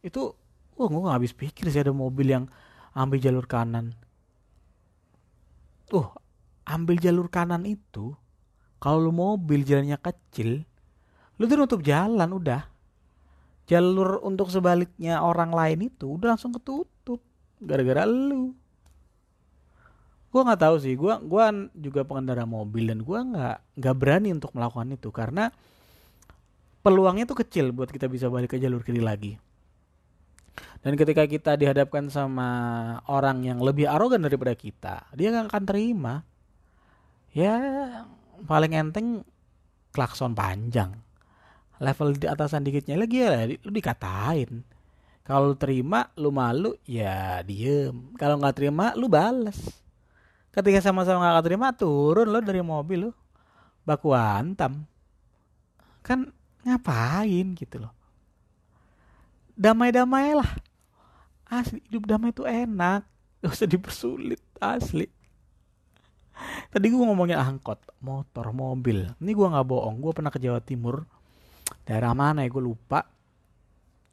Itu 0.02 0.34
wah 0.74 0.90
gua 0.90 1.02
nggak 1.06 1.18
habis 1.22 1.38
pikir 1.38 1.70
sih 1.70 1.86
ada 1.86 1.94
mobil 1.94 2.26
yang 2.26 2.50
ambil 2.98 3.22
jalur 3.22 3.46
kanan. 3.46 3.94
Tuh, 5.86 6.10
ambil 6.66 6.98
jalur 6.98 7.30
kanan 7.30 7.64
itu 7.64 8.18
kalau 8.82 9.10
lu 9.10 9.14
mobil 9.14 9.62
jalannya 9.64 9.98
kecil, 10.02 10.66
lu 11.38 11.44
tuh 11.46 11.58
nutup 11.58 11.82
jalan 11.86 12.30
udah. 12.34 12.66
Jalur 13.68 14.24
untuk 14.24 14.48
sebaliknya 14.48 15.20
orang 15.20 15.52
lain 15.52 15.92
itu 15.92 16.16
udah 16.16 16.36
langsung 16.38 16.56
ketutup 16.56 17.20
gara-gara 17.60 18.08
lu. 18.08 18.56
Gua 20.32 20.42
nggak 20.44 20.62
tahu 20.62 20.76
sih, 20.80 20.94
gua 20.94 21.20
gua 21.24 21.52
juga 21.74 22.04
pengendara 22.04 22.44
mobil 22.44 22.92
dan 22.92 23.02
gua 23.04 23.24
nggak 23.24 23.58
nggak 23.80 23.96
berani 23.96 24.30
untuk 24.36 24.52
melakukan 24.56 24.96
itu 24.96 25.10
karena 25.12 25.52
peluangnya 26.84 27.28
tuh 27.28 27.44
kecil 27.44 27.76
buat 27.76 27.92
kita 27.92 28.08
bisa 28.08 28.32
balik 28.32 28.56
ke 28.56 28.62
jalur 28.62 28.80
kiri 28.84 29.04
lagi. 29.04 29.36
Dan 30.82 30.96
ketika 30.96 31.28
kita 31.28 31.60
dihadapkan 31.60 32.08
sama 32.08 32.50
orang 33.12 33.44
yang 33.44 33.60
lebih 33.60 33.90
arogan 33.90 34.24
daripada 34.24 34.54
kita, 34.56 35.10
dia 35.14 35.34
gak 35.34 35.54
akan 35.54 35.64
terima. 35.68 36.14
Ya 37.34 37.58
paling 38.46 38.74
enteng 38.74 39.26
klakson 39.92 40.34
panjang. 40.34 41.07
Level 41.78 42.18
di 42.18 42.26
atasan 42.26 42.66
dikitnya 42.66 42.98
lagi 42.98 43.22
ya 43.22 43.46
lu 43.46 43.70
dikatain. 43.70 44.66
Kalau 45.28 45.60
terima, 45.60 46.08
lu 46.16 46.32
malu, 46.32 46.72
ya 46.88 47.44
diem. 47.44 48.16
Kalau 48.16 48.40
nggak 48.40 48.56
terima, 48.56 48.96
lu 48.96 49.12
bales. 49.12 49.60
Ketika 50.56 50.80
sama-sama 50.80 51.36
nggak 51.36 51.46
terima, 51.46 51.76
turun 51.76 52.32
lo 52.32 52.40
dari 52.40 52.64
mobil 52.64 53.10
lu. 53.10 53.12
Baku 53.84 54.16
antam. 54.16 54.88
Kan 56.00 56.32
ngapain 56.68 57.56
gitu 57.56 57.80
loh 57.80 57.98
damai-damai 59.58 60.38
lah 60.38 60.52
asli 61.50 61.82
hidup 61.90 62.06
damai 62.06 62.36
itu 62.36 62.44
enak 62.46 63.08
gak 63.42 63.52
usah 63.56 63.66
dipersulit 63.66 64.44
asli 64.62 65.10
tadi 66.70 66.86
gue 66.94 67.02
ngomongin 67.02 67.42
angkot 67.42 67.82
motor 68.04 68.54
mobil 68.54 69.10
ini 69.18 69.32
gue 69.34 69.48
nggak 69.48 69.66
bohong 69.66 69.98
gue 69.98 70.12
pernah 70.14 70.30
ke 70.30 70.38
Jawa 70.38 70.62
Timur 70.62 71.10
daerah 71.88 72.12
mana 72.12 72.44
ya? 72.44 72.52
Gue 72.52 72.64
lupa. 72.68 73.08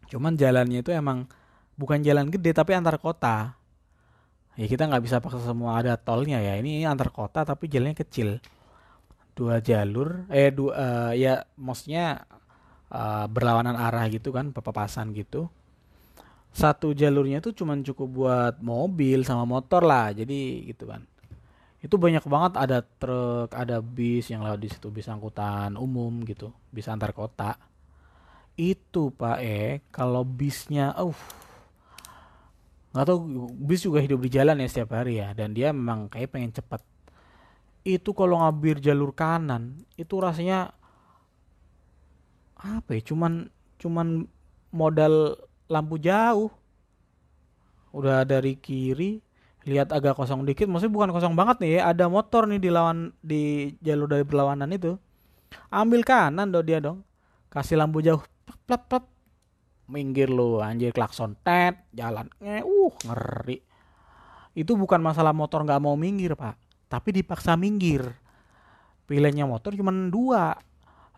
Cuman 0.07 0.39
jalannya 0.39 0.87
itu 0.87 0.95
emang 0.95 1.27
bukan 1.75 1.99
jalan 2.07 2.31
gede 2.31 2.55
tapi 2.55 2.79
antar 2.79 3.03
kota. 3.03 3.59
Ya 4.55 4.71
kita 4.71 4.87
nggak 4.87 5.03
bisa 5.03 5.19
paksa 5.19 5.43
semua 5.43 5.83
ada 5.83 5.99
tolnya 5.99 6.39
ya. 6.39 6.55
Ini 6.55 6.87
antar 6.87 7.11
kota 7.11 7.43
tapi 7.43 7.67
jalannya 7.67 7.99
kecil. 7.99 8.39
Dua 9.35 9.59
jalur 9.59 10.31
eh 10.31 10.55
dua 10.55 10.71
uh, 10.79 11.13
ya 11.19 11.43
maksudnya 11.59 12.23
uh, 12.95 13.27
berlawanan 13.27 13.75
arah 13.75 14.07
gitu 14.07 14.31
kan 14.31 14.55
pepapasan 14.55 15.11
gitu. 15.11 15.51
Satu 16.55 16.95
jalurnya 16.95 17.43
tuh 17.43 17.51
cuman 17.51 17.83
cukup 17.83 18.09
buat 18.15 18.55
mobil 18.63 19.27
sama 19.27 19.43
motor 19.43 19.83
lah 19.83 20.15
jadi 20.15 20.71
gitu 20.71 20.87
kan 20.87 21.03
itu 21.85 22.01
banyak 22.01 22.25
banget 22.25 22.53
ada 22.57 22.81
truk 22.81 23.53
ada 23.53 23.85
bis 23.85 24.33
yang 24.33 24.41
lewat 24.41 24.61
di 24.65 24.69
situ 24.73 24.89
bis 24.89 25.05
angkutan 25.05 25.77
umum 25.77 26.25
gitu 26.25 26.49
bis 26.73 26.89
antar 26.89 27.13
kota. 27.13 27.61
Itu 28.57 29.13
pak 29.13 29.39
eh 29.45 29.85
kalau 29.93 30.25
bisnya 30.25 30.97
uh 30.97 31.19
nggak 32.97 33.05
tahu 33.11 33.19
bis 33.53 33.85
juga 33.85 34.01
hidup 34.01 34.23
di 34.23 34.31
jalan 34.33 34.63
ya 34.63 34.71
setiap 34.71 34.97
hari 34.97 35.19
ya 35.21 35.35
dan 35.37 35.53
dia 35.53 35.75
memang 35.75 36.07
kayak 36.07 36.31
pengen 36.31 36.55
cepat 36.55 36.79
itu 37.85 38.15
kalau 38.17 38.39
ngambil 38.41 38.79
jalur 38.79 39.11
kanan 39.13 39.83
itu 39.99 40.15
rasanya 40.17 40.73
apa 42.55 42.97
ya 42.97 43.03
cuman 43.13 43.53
cuman 43.77 44.25
modal 44.75 45.39
lampu 45.71 45.97
jauh. 46.03 46.51
Udah 47.95 48.27
dari 48.27 48.59
kiri 48.59 49.23
lihat 49.65 49.97
agak 49.97 50.13
kosong 50.13 50.45
dikit 50.45 50.69
maksudnya 50.69 50.93
bukan 50.93 51.11
kosong 51.11 51.33
banget 51.33 51.65
nih 51.65 51.81
ya 51.81 51.97
ada 51.97 52.05
motor 52.13 52.45
nih 52.45 52.61
di 52.61 52.69
lawan 52.69 53.17
di 53.25 53.73
jalur 53.81 54.09
dari 54.09 54.25
berlawanan 54.25 54.69
itu. 54.73 55.01
Ambil 55.73 56.05
kanan 56.05 56.53
dong 56.53 56.67
dia 56.69 56.79
dong. 56.79 57.01
Kasih 57.49 57.81
lampu 57.81 58.05
jauh. 58.05 58.21
Plap 58.69 58.83
plap 58.89 59.05
minggir 59.89 60.29
lu 60.29 60.61
anjir 60.61 60.93
klakson. 60.93 61.37
Tet 61.41 61.89
jalan. 61.97 62.29
Nge 62.41 62.61
uh 62.61 62.95
ngeri. 63.09 63.59
Itu 64.55 64.77
bukan 64.77 65.01
masalah 65.01 65.33
motor 65.33 65.65
nggak 65.65 65.81
mau 65.81 65.97
minggir 65.97 66.37
pak. 66.37 66.61
Tapi 66.93 67.23
dipaksa 67.23 67.57
minggir. 67.57 68.05
Pilihannya 69.09 69.49
motor 69.49 69.73
cuma 69.73 69.93
dua. 70.13 70.53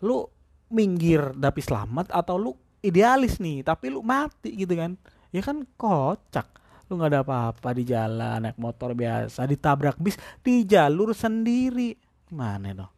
Lu 0.06 0.22
minggir 0.70 1.34
tapi 1.34 1.62
selamat 1.62 2.10
atau 2.14 2.38
lu 2.38 2.52
idealis 2.82 3.42
nih 3.42 3.66
tapi 3.66 3.90
lu 3.90 4.06
mati 4.06 4.54
gitu 4.54 4.78
kan. 4.78 4.94
Ya 5.34 5.42
kan 5.42 5.66
kocak 5.74 6.46
lu 6.86 6.92
nggak 6.94 7.10
ada 7.10 7.20
apa-apa 7.26 7.68
di 7.74 7.82
jalan 7.82 8.46
naik 8.46 8.58
motor 8.62 8.94
biasa 8.94 9.42
ditabrak 9.42 9.98
bis 9.98 10.14
di 10.38 10.62
jalur 10.62 11.10
sendiri. 11.10 11.98
Gimana 12.30 12.70
dong? 12.74 12.92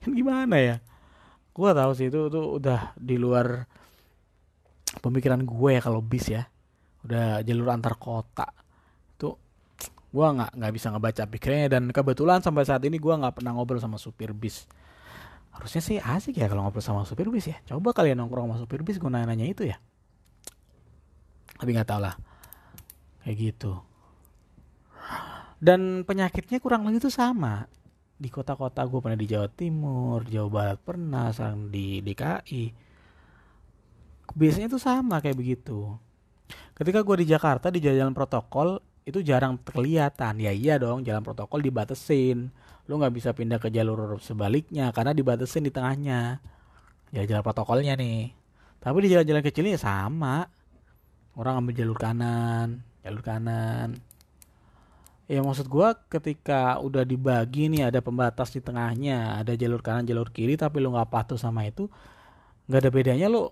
Kan 0.00 0.10
gimana 0.12 0.56
ya? 0.56 0.76
Gua 1.52 1.76
tahu 1.76 1.92
sih 1.92 2.08
itu 2.08 2.32
tuh 2.32 2.60
udah 2.60 2.96
di 2.96 3.20
luar 3.20 3.68
pemikiran 5.04 5.44
gue 5.44 5.70
ya 5.76 5.80
kalau 5.84 6.00
bis 6.00 6.32
ya. 6.32 6.48
Udah 7.04 7.44
jalur 7.44 7.68
antar 7.68 8.00
kota. 8.00 8.48
Itu 9.16 9.36
gue 10.08 10.26
nggak 10.26 10.56
nggak 10.56 10.72
bisa 10.72 10.86
ngebaca 10.96 11.22
pikirnya 11.28 11.76
dan 11.76 11.92
kebetulan 11.92 12.40
sampai 12.40 12.64
saat 12.64 12.80
ini 12.88 12.96
gue 12.96 13.12
nggak 13.12 13.40
pernah 13.40 13.52
ngobrol 13.52 13.80
sama 13.80 14.00
supir 14.00 14.32
bis. 14.32 14.64
Harusnya 15.52 15.82
sih 15.84 15.96
asik 16.00 16.40
ya 16.40 16.48
kalau 16.48 16.64
ngobrol 16.64 16.80
sama 16.80 17.04
supir 17.04 17.28
bis 17.28 17.52
ya. 17.52 17.60
Coba 17.68 17.92
kalian 17.92 18.16
nongkrong 18.24 18.48
sama 18.48 18.58
supir 18.64 18.80
bis 18.80 18.96
gue 18.96 19.12
nanya-nanya 19.12 19.44
itu 19.44 19.68
ya 19.68 19.76
tapi 21.64 21.72
nggak 21.72 21.88
tau 21.88 22.00
lah. 22.04 22.12
Kayak 23.24 23.36
gitu. 23.40 23.72
Dan 25.56 26.04
penyakitnya 26.04 26.60
kurang 26.60 26.84
lebih 26.84 27.00
itu 27.00 27.08
sama. 27.08 27.64
Di 28.20 28.28
kota-kota 28.28 28.84
gue 28.84 29.00
pernah 29.00 29.16
di 29.16 29.24
Jawa 29.24 29.48
Timur 29.48 30.28
Jawa 30.28 30.48
Barat 30.52 30.78
pernah 30.84 31.32
sekarang 31.32 31.72
di 31.72 32.04
DKI 32.04 32.84
biasanya 34.36 34.68
tuh 34.68 34.82
sama 34.82 35.24
kayak 35.24 35.40
begitu. 35.40 35.96
Ketika 36.76 37.00
gue 37.00 37.24
di 37.24 37.26
Jakarta 37.32 37.72
di 37.72 37.80
jalan 37.80 38.12
protokol 38.12 38.76
itu 39.08 39.24
jarang 39.24 39.56
kelihatan. 39.56 40.36
Ya 40.36 40.52
iya 40.52 40.76
dong 40.76 41.00
jalan 41.00 41.24
protokol 41.24 41.64
dibatesin 41.64 42.52
lu 42.84 43.00
nggak 43.00 43.16
bisa 43.16 43.32
pindah 43.32 43.56
ke 43.56 43.72
jalur 43.72 44.20
sebaliknya 44.20 44.92
karena 44.92 45.16
dibatesin 45.16 45.64
di 45.64 45.72
tengahnya. 45.72 46.44
Ya 47.08 47.24
jalan 47.24 47.40
protokolnya 47.40 47.96
nih. 47.96 48.36
Tapi 48.84 48.96
di 49.00 49.08
jalan-jalan 49.16 49.40
kecilnya 49.40 49.80
sama 49.80 50.44
orang 51.34 51.64
ambil 51.64 51.74
jalur 51.74 51.98
kanan 51.98 52.82
jalur 53.04 53.20
kanan. 53.20 54.00
Ya 55.24 55.40
maksud 55.40 55.68
gue 55.68 55.88
ketika 56.12 56.76
udah 56.80 57.04
dibagi 57.04 57.72
nih 57.72 57.88
ada 57.88 58.04
pembatas 58.04 58.52
di 58.52 58.60
tengahnya 58.60 59.40
ada 59.40 59.56
jalur 59.56 59.80
kanan 59.80 60.04
jalur 60.04 60.28
kiri 60.28 60.56
tapi 60.56 60.84
lu 60.84 60.92
nggak 60.92 61.08
patuh 61.08 61.40
sama 61.40 61.64
itu 61.64 61.88
nggak 62.68 62.80
ada 62.80 62.90
bedanya 62.92 63.26
lu 63.28 63.48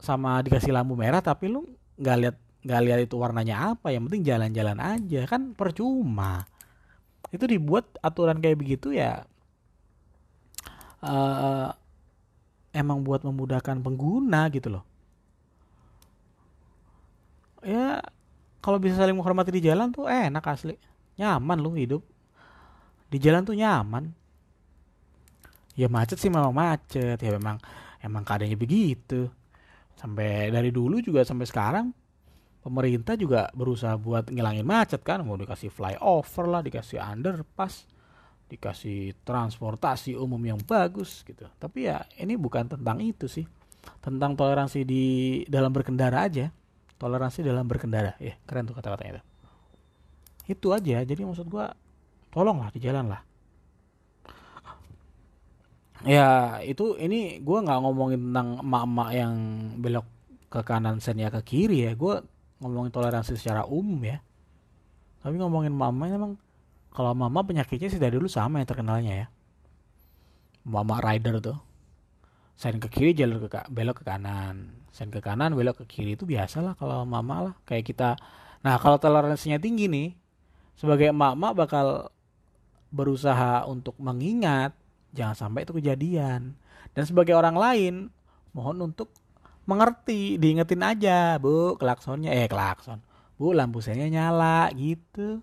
sama 0.00 0.40
dikasih 0.40 0.72
lampu 0.72 0.96
merah 0.96 1.20
tapi 1.20 1.52
lu 1.52 1.68
nggak 2.00 2.16
lihat 2.24 2.36
nggak 2.64 2.80
lihat 2.84 3.00
itu 3.08 3.16
warnanya 3.16 3.76
apa. 3.76 3.92
Yang 3.92 4.02
penting 4.08 4.22
jalan-jalan 4.28 4.78
aja 4.80 5.20
kan 5.28 5.52
percuma. 5.56 6.44
Itu 7.32 7.44
dibuat 7.48 8.00
aturan 8.04 8.40
kayak 8.40 8.58
begitu 8.60 8.92
ya 8.96 9.24
uh, 11.04 11.68
emang 12.70 13.02
buat 13.02 13.24
memudahkan 13.24 13.80
pengguna 13.80 14.48
gitu 14.52 14.68
loh 14.78 14.84
ya 17.64 18.00
kalau 18.60 18.76
bisa 18.76 19.00
saling 19.00 19.16
menghormati 19.16 19.48
di 19.48 19.64
jalan 19.64 19.88
tuh 19.88 20.04
enak 20.04 20.44
asli. 20.44 20.76
Nyaman 21.16 21.58
lu 21.60 21.72
hidup. 21.76 22.04
Di 23.08 23.16
jalan 23.16 23.42
tuh 23.42 23.56
nyaman. 23.56 24.12
Ya 25.74 25.88
macet 25.88 26.20
sih 26.20 26.28
memang 26.28 26.52
macet. 26.52 27.16
Ya 27.16 27.30
memang 27.32 27.56
emang 28.04 28.22
keadaannya 28.22 28.60
begitu. 28.60 29.32
Sampai 29.96 30.52
dari 30.52 30.68
dulu 30.68 31.00
juga 31.00 31.24
sampai 31.24 31.48
sekarang 31.48 31.92
pemerintah 32.60 33.16
juga 33.16 33.48
berusaha 33.56 33.96
buat 33.96 34.28
ngilangin 34.28 34.68
macet 34.68 35.00
kan. 35.00 35.24
Mau 35.24 35.40
dikasih 35.40 35.72
flyover 35.72 36.44
lah 36.48 36.60
dikasih 36.60 37.00
underpass 37.00 37.88
dikasih 38.50 39.14
transportasi 39.22 40.18
umum 40.18 40.42
yang 40.42 40.60
bagus 40.60 41.22
gitu. 41.24 41.48
Tapi 41.56 41.86
ya 41.88 42.04
ini 42.20 42.36
bukan 42.36 42.76
tentang 42.76 43.00
itu 43.00 43.24
sih. 43.24 43.46
Tentang 44.04 44.36
toleransi 44.36 44.84
di 44.84 45.04
dalam 45.48 45.72
berkendara 45.72 46.28
aja 46.28 46.52
toleransi 47.00 47.40
dalam 47.40 47.64
berkendara. 47.64 48.20
Ya 48.20 48.36
keren 48.44 48.68
tuh 48.68 48.76
kata-katanya 48.76 49.18
itu 49.18 49.22
itu 50.50 50.66
aja 50.74 51.06
jadi 51.06 51.22
maksud 51.22 51.46
gua 51.46 51.72
tolonglah 52.34 52.70
di 52.74 52.82
jalan 52.82 53.06
lah. 53.10 53.22
Ya 56.00 56.58
itu 56.64 56.96
ini 56.96 57.44
gue 57.44 57.58
nggak 57.60 57.80
ngomongin 57.84 58.32
tentang 58.32 58.64
emak-emak 58.64 59.08
yang 59.12 59.32
belok 59.84 60.08
ke 60.48 60.64
kanan 60.64 60.96
sen 60.96 61.20
ya 61.20 61.28
ke 61.28 61.44
kiri 61.44 61.84
ya. 61.84 61.92
Gue 61.92 62.24
ngomongin 62.64 62.88
toleransi 62.88 63.36
secara 63.36 63.68
umum 63.68 64.00
ya. 64.00 64.24
Tapi 65.20 65.36
ngomongin 65.36 65.76
mama 65.76 66.08
emang 66.08 66.40
kalau 66.88 67.12
mama 67.12 67.44
penyakitnya 67.44 67.92
sih 67.92 68.00
dari 68.00 68.16
dulu 68.16 68.32
sama 68.32 68.64
yang 68.64 68.68
terkenalnya 68.72 69.12
ya. 69.12 69.26
Mama 70.64 71.04
rider 71.04 71.36
tuh. 71.44 71.60
Sen 72.56 72.80
ke 72.80 72.88
kiri 72.88 73.12
jalur 73.12 73.44
ke 73.44 73.60
belok 73.68 74.00
ke 74.00 74.04
kanan 74.08 74.79
sen 74.90 75.08
ke 75.08 75.22
kanan 75.22 75.54
belok 75.54 75.82
ke 75.82 75.84
kiri 75.86 76.18
itu 76.18 76.26
biasa 76.26 76.62
lah 76.62 76.74
kalau 76.74 77.06
mama 77.06 77.50
lah 77.50 77.54
kayak 77.66 77.86
kita 77.86 78.18
nah 78.60 78.76
kalau 78.76 78.98
toleransinya 78.98 79.56
tinggi 79.56 79.86
nih 79.86 80.08
sebagai 80.74 81.14
emak-emak 81.14 81.52
bakal 81.54 81.86
berusaha 82.90 83.64
untuk 83.70 83.94
mengingat 84.02 84.74
Jangan 85.10 85.36
sampai 85.36 85.66
itu 85.66 85.74
kejadian. 85.74 86.54
Dan 86.94 87.04
sebagai 87.06 87.34
orang 87.34 87.58
lain, 87.58 87.94
mohon 88.54 88.78
untuk 88.82 89.10
mengerti, 89.66 90.38
diingetin 90.38 90.82
aja, 90.82 91.38
Bu, 91.38 91.74
klaksonnya 91.78 92.34
eh 92.34 92.46
klakson. 92.46 93.02
Bu, 93.38 93.54
lampu 93.54 93.82
senya 93.82 94.06
nyala 94.06 94.70
gitu. 94.74 95.42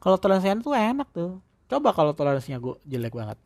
Kalau 0.00 0.16
toleransinya 0.20 0.60
tuh 0.60 0.76
enak 0.76 1.08
tuh. 1.12 1.32
Coba 1.66 1.90
kalau 1.90 2.14
toleransinya 2.14 2.62
gue 2.62 2.78
jelek 2.86 3.16
banget. 3.16 3.38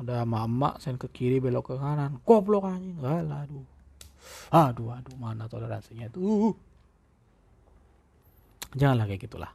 Ada 0.00 0.24
mama 0.24 0.80
sen 0.80 0.96
ke 0.96 1.12
kiri 1.12 1.44
belok 1.44 1.72
ke 1.72 1.74
kanan. 1.76 2.24
Goblok 2.24 2.64
anjing. 2.64 2.96
Alah, 3.04 3.44
aduh. 3.44 3.66
Aduh, 4.48 4.88
aduh, 4.96 5.16
mana 5.20 5.44
toleransinya 5.44 6.08
tuh. 6.08 6.56
Janganlah 8.72 9.04
kayak 9.04 9.22
gitulah. 9.28 9.52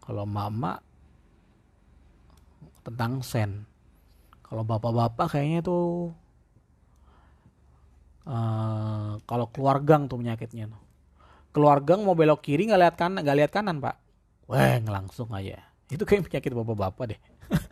Kalau 0.00 0.24
mama 0.24 0.80
tentang 2.84 3.24
sen 3.24 3.64
kalau 4.44 4.60
bapak-bapak 4.60 5.32
kayaknya 5.32 5.64
tuh 5.64 6.12
uh, 8.28 9.16
kalau 9.24 9.48
keluar 9.48 9.80
gang 9.80 10.04
tuh 10.04 10.20
penyakitnya 10.20 10.68
tuh 10.68 10.82
keluar 11.56 11.80
gang 11.80 12.04
mau 12.04 12.12
belok 12.12 12.44
kiri 12.44 12.68
nggak 12.68 12.80
lihat 12.84 12.96
kanan 13.00 13.24
nggak 13.24 13.38
lihat 13.40 13.50
kanan 13.56 13.80
pak 13.80 13.96
wah 14.44 14.76
langsung 14.84 15.32
aja 15.32 15.64
itu 15.88 16.04
kayak 16.04 16.28
penyakit 16.28 16.52
bapak-bapak 16.52 17.16
deh 17.16 17.20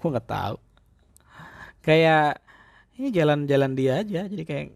gua 0.00 0.10
nggak 0.16 0.28
tahu. 0.28 0.56
Kayak 1.82 2.42
ini 2.96 3.08
jalan-jalan 3.12 3.72
dia 3.76 4.00
aja 4.00 4.24
jadi 4.26 4.44
kayak 4.44 4.66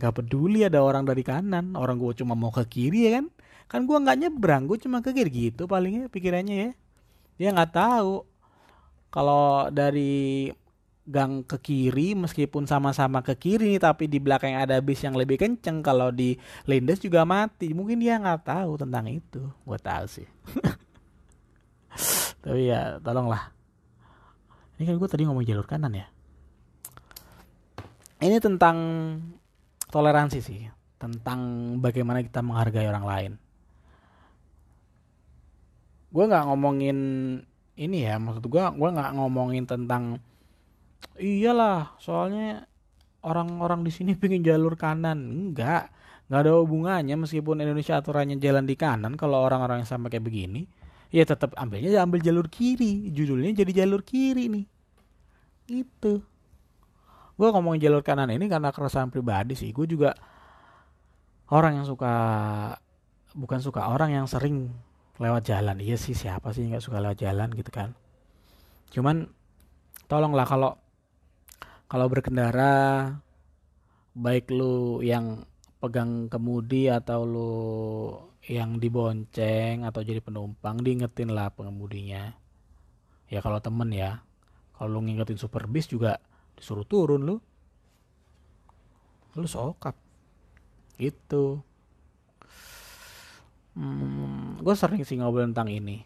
nggak 0.00 0.16
peduli 0.16 0.64
ada 0.64 0.80
orang 0.80 1.04
dari 1.04 1.20
kanan 1.20 1.76
orang 1.76 2.00
gue 2.00 2.24
cuma 2.24 2.32
mau 2.32 2.48
ke 2.48 2.64
kiri 2.64 3.08
ya 3.08 3.20
kan? 3.20 3.26
Kan 3.68 3.84
gue 3.84 3.98
nggak 4.00 4.16
nyebrang 4.16 4.64
gue 4.64 4.80
cuma 4.80 5.04
ke 5.04 5.12
kiri 5.12 5.52
gitu 5.52 5.68
palingnya 5.68 6.08
pikirannya 6.08 6.56
ya. 6.56 6.70
Dia 7.36 7.48
nggak 7.52 7.72
tahu 7.76 8.24
kalau 9.12 9.68
dari 9.68 10.48
gang 11.10 11.42
ke 11.42 11.58
kiri 11.58 12.14
meskipun 12.14 12.70
sama-sama 12.70 13.18
ke 13.20 13.34
kiri 13.34 13.74
nih 13.74 13.82
tapi 13.82 14.06
di 14.06 14.22
belakang 14.22 14.54
ada 14.54 14.78
bis 14.78 15.02
yang 15.02 15.18
lebih 15.18 15.42
kenceng 15.42 15.82
kalau 15.82 16.14
di 16.14 16.38
lindes 16.64 17.02
juga 17.02 17.28
mati. 17.28 17.76
Mungkin 17.76 18.00
dia 18.00 18.16
nggak 18.16 18.46
tahu 18.46 18.80
tentang 18.80 19.04
itu. 19.10 19.42
Gue 19.66 19.78
tahu 19.80 20.06
sih. 20.08 20.28
Tapi 22.40 22.72
ya 22.72 22.96
tolonglah 23.02 23.52
ini 24.80 24.88
kan 24.88 24.96
gue 24.96 25.08
tadi 25.12 25.28
ngomong 25.28 25.44
jalur 25.44 25.68
kanan 25.68 25.92
ya? 25.92 26.08
Ini 28.24 28.40
tentang 28.40 28.76
toleransi 29.92 30.40
sih 30.40 30.64
tentang 30.96 31.40
bagaimana 31.84 32.24
kita 32.24 32.40
menghargai 32.40 32.88
orang 32.88 33.04
lain. 33.04 33.32
Gue 36.08 36.24
nggak 36.24 36.48
ngomongin 36.48 36.98
ini 37.76 38.08
ya 38.08 38.16
maksud 38.16 38.48
gua 38.48 38.72
gua 38.72 38.88
nggak 38.88 39.20
ngomongin 39.20 39.68
tentang 39.68 40.16
iyalah 41.20 41.96
soalnya 42.00 42.64
orang-orang 43.20 43.84
di 43.84 43.92
sini 43.92 44.16
pengen 44.20 44.40
jalur 44.40 44.80
kanan. 44.80 45.28
Enggak 45.28 45.92
nggak 46.32 46.40
ada 46.40 46.56
hubungannya 46.56 47.20
meskipun 47.20 47.60
Indonesia 47.60 48.00
aturannya 48.00 48.40
jalan 48.40 48.64
di 48.64 48.80
kanan 48.80 49.20
kalau 49.20 49.44
orang-orang 49.44 49.84
yang 49.84 49.90
sampai 49.92 50.08
kayak 50.08 50.24
begini 50.24 50.64
ya 51.10 51.26
tetap 51.26 51.58
ambilnya 51.58 51.90
ambil 52.06 52.22
jalur 52.22 52.46
kiri 52.46 53.10
judulnya 53.10 53.50
jadi 53.50 53.82
jalur 53.82 54.06
kiri 54.06 54.46
nih 54.46 54.64
itu 55.70 56.18
gue 57.40 57.48
ngomongin 57.48 57.88
jalur 57.88 58.04
kanan 58.04 58.28
ini 58.28 58.52
karena 58.52 58.68
keresahan 58.68 59.08
pribadi 59.08 59.56
sih. 59.56 59.72
Gue 59.72 59.88
juga 59.88 60.12
orang 61.48 61.80
yang 61.80 61.86
suka 61.88 62.12
bukan 63.32 63.60
suka 63.64 63.88
orang 63.88 64.12
yang 64.12 64.26
sering 64.28 64.68
lewat 65.16 65.48
jalan. 65.48 65.80
Iya 65.80 65.96
sih 65.96 66.12
siapa 66.12 66.52
sih 66.52 66.68
nggak 66.68 66.84
suka 66.84 67.00
lewat 67.00 67.22
jalan 67.24 67.48
gitu 67.56 67.72
kan? 67.72 67.96
Cuman 68.92 69.30
tolonglah 70.04 70.44
kalau 70.44 70.76
kalau 71.88 72.06
berkendara 72.12 73.08
baik 74.12 74.52
lu 74.52 75.00
yang 75.00 75.48
pegang 75.80 76.28
kemudi 76.28 76.92
atau 76.92 77.24
lu 77.24 77.54
yang 78.44 78.76
dibonceng 78.76 79.88
atau 79.88 80.04
jadi 80.04 80.20
penumpang 80.20 80.76
diingetin 80.84 81.32
lah 81.32 81.48
pengemudinya. 81.56 82.36
Ya 83.32 83.40
kalau 83.40 83.64
temen 83.64 83.88
ya 83.96 84.20
kalau 84.80 84.96
lu 84.96 85.04
ngingetin 85.04 85.36
super 85.36 85.68
bis 85.68 85.84
juga 85.92 86.16
disuruh 86.56 86.88
turun 86.88 87.20
lu. 87.20 87.36
Lu 89.36 89.44
sokap. 89.44 89.92
Itu 90.96 91.60
hmm, 93.76 94.64
gue 94.64 94.72
sering 94.72 95.04
sih 95.04 95.20
ngobrol 95.20 95.52
tentang 95.52 95.68
ini. 95.68 96.00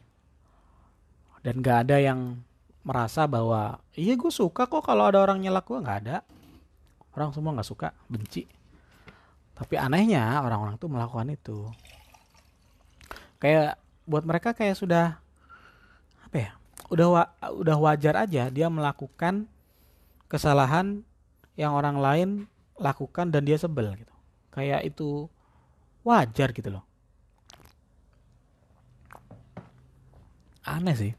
Dan 1.47 1.63
gak 1.63 1.87
ada 1.87 2.03
yang 2.03 2.43
merasa 2.83 3.31
bahwa 3.31 3.79
iya 3.95 4.19
gue 4.19 4.33
suka 4.35 4.67
kok 4.67 4.83
kalau 4.83 5.07
ada 5.07 5.23
orang 5.23 5.39
nyelak 5.39 5.71
gue 5.71 5.79
nggak 5.79 5.99
ada. 6.03 6.27
Orang 7.15 7.31
semua 7.31 7.55
nggak 7.55 7.71
suka 7.71 7.95
benci. 8.11 8.43
Tapi 9.55 9.79
anehnya 9.79 10.43
orang-orang 10.43 10.83
tuh 10.83 10.91
melakukan 10.91 11.31
itu. 11.31 11.71
Kayak 13.39 13.79
buat 14.03 14.27
mereka 14.27 14.51
kayak 14.51 14.75
sudah 14.75 15.23
apa 16.27 16.37
ya 16.43 16.53
udah 16.95 17.09
wa, 17.11 17.23
udah 17.51 17.77
wajar 17.83 18.15
aja 18.15 18.47
dia 18.55 18.71
melakukan 18.71 19.51
kesalahan 20.31 21.03
yang 21.59 21.75
orang 21.75 21.99
lain 21.99 22.29
lakukan 22.79 23.35
dan 23.35 23.43
dia 23.43 23.59
sebel 23.59 23.91
gitu. 23.99 24.15
Kayak 24.55 24.87
itu 24.87 25.27
wajar 26.07 26.55
gitu 26.55 26.71
loh. 26.71 26.87
Aneh 30.63 30.95
sih. 30.95 31.13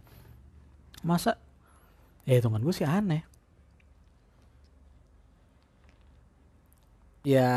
Masa? 1.03 1.35
Ya 2.23 2.39
hitungan 2.39 2.63
gue 2.63 2.73
sih 2.73 2.87
aneh. 2.87 3.27
Ya 7.25 7.51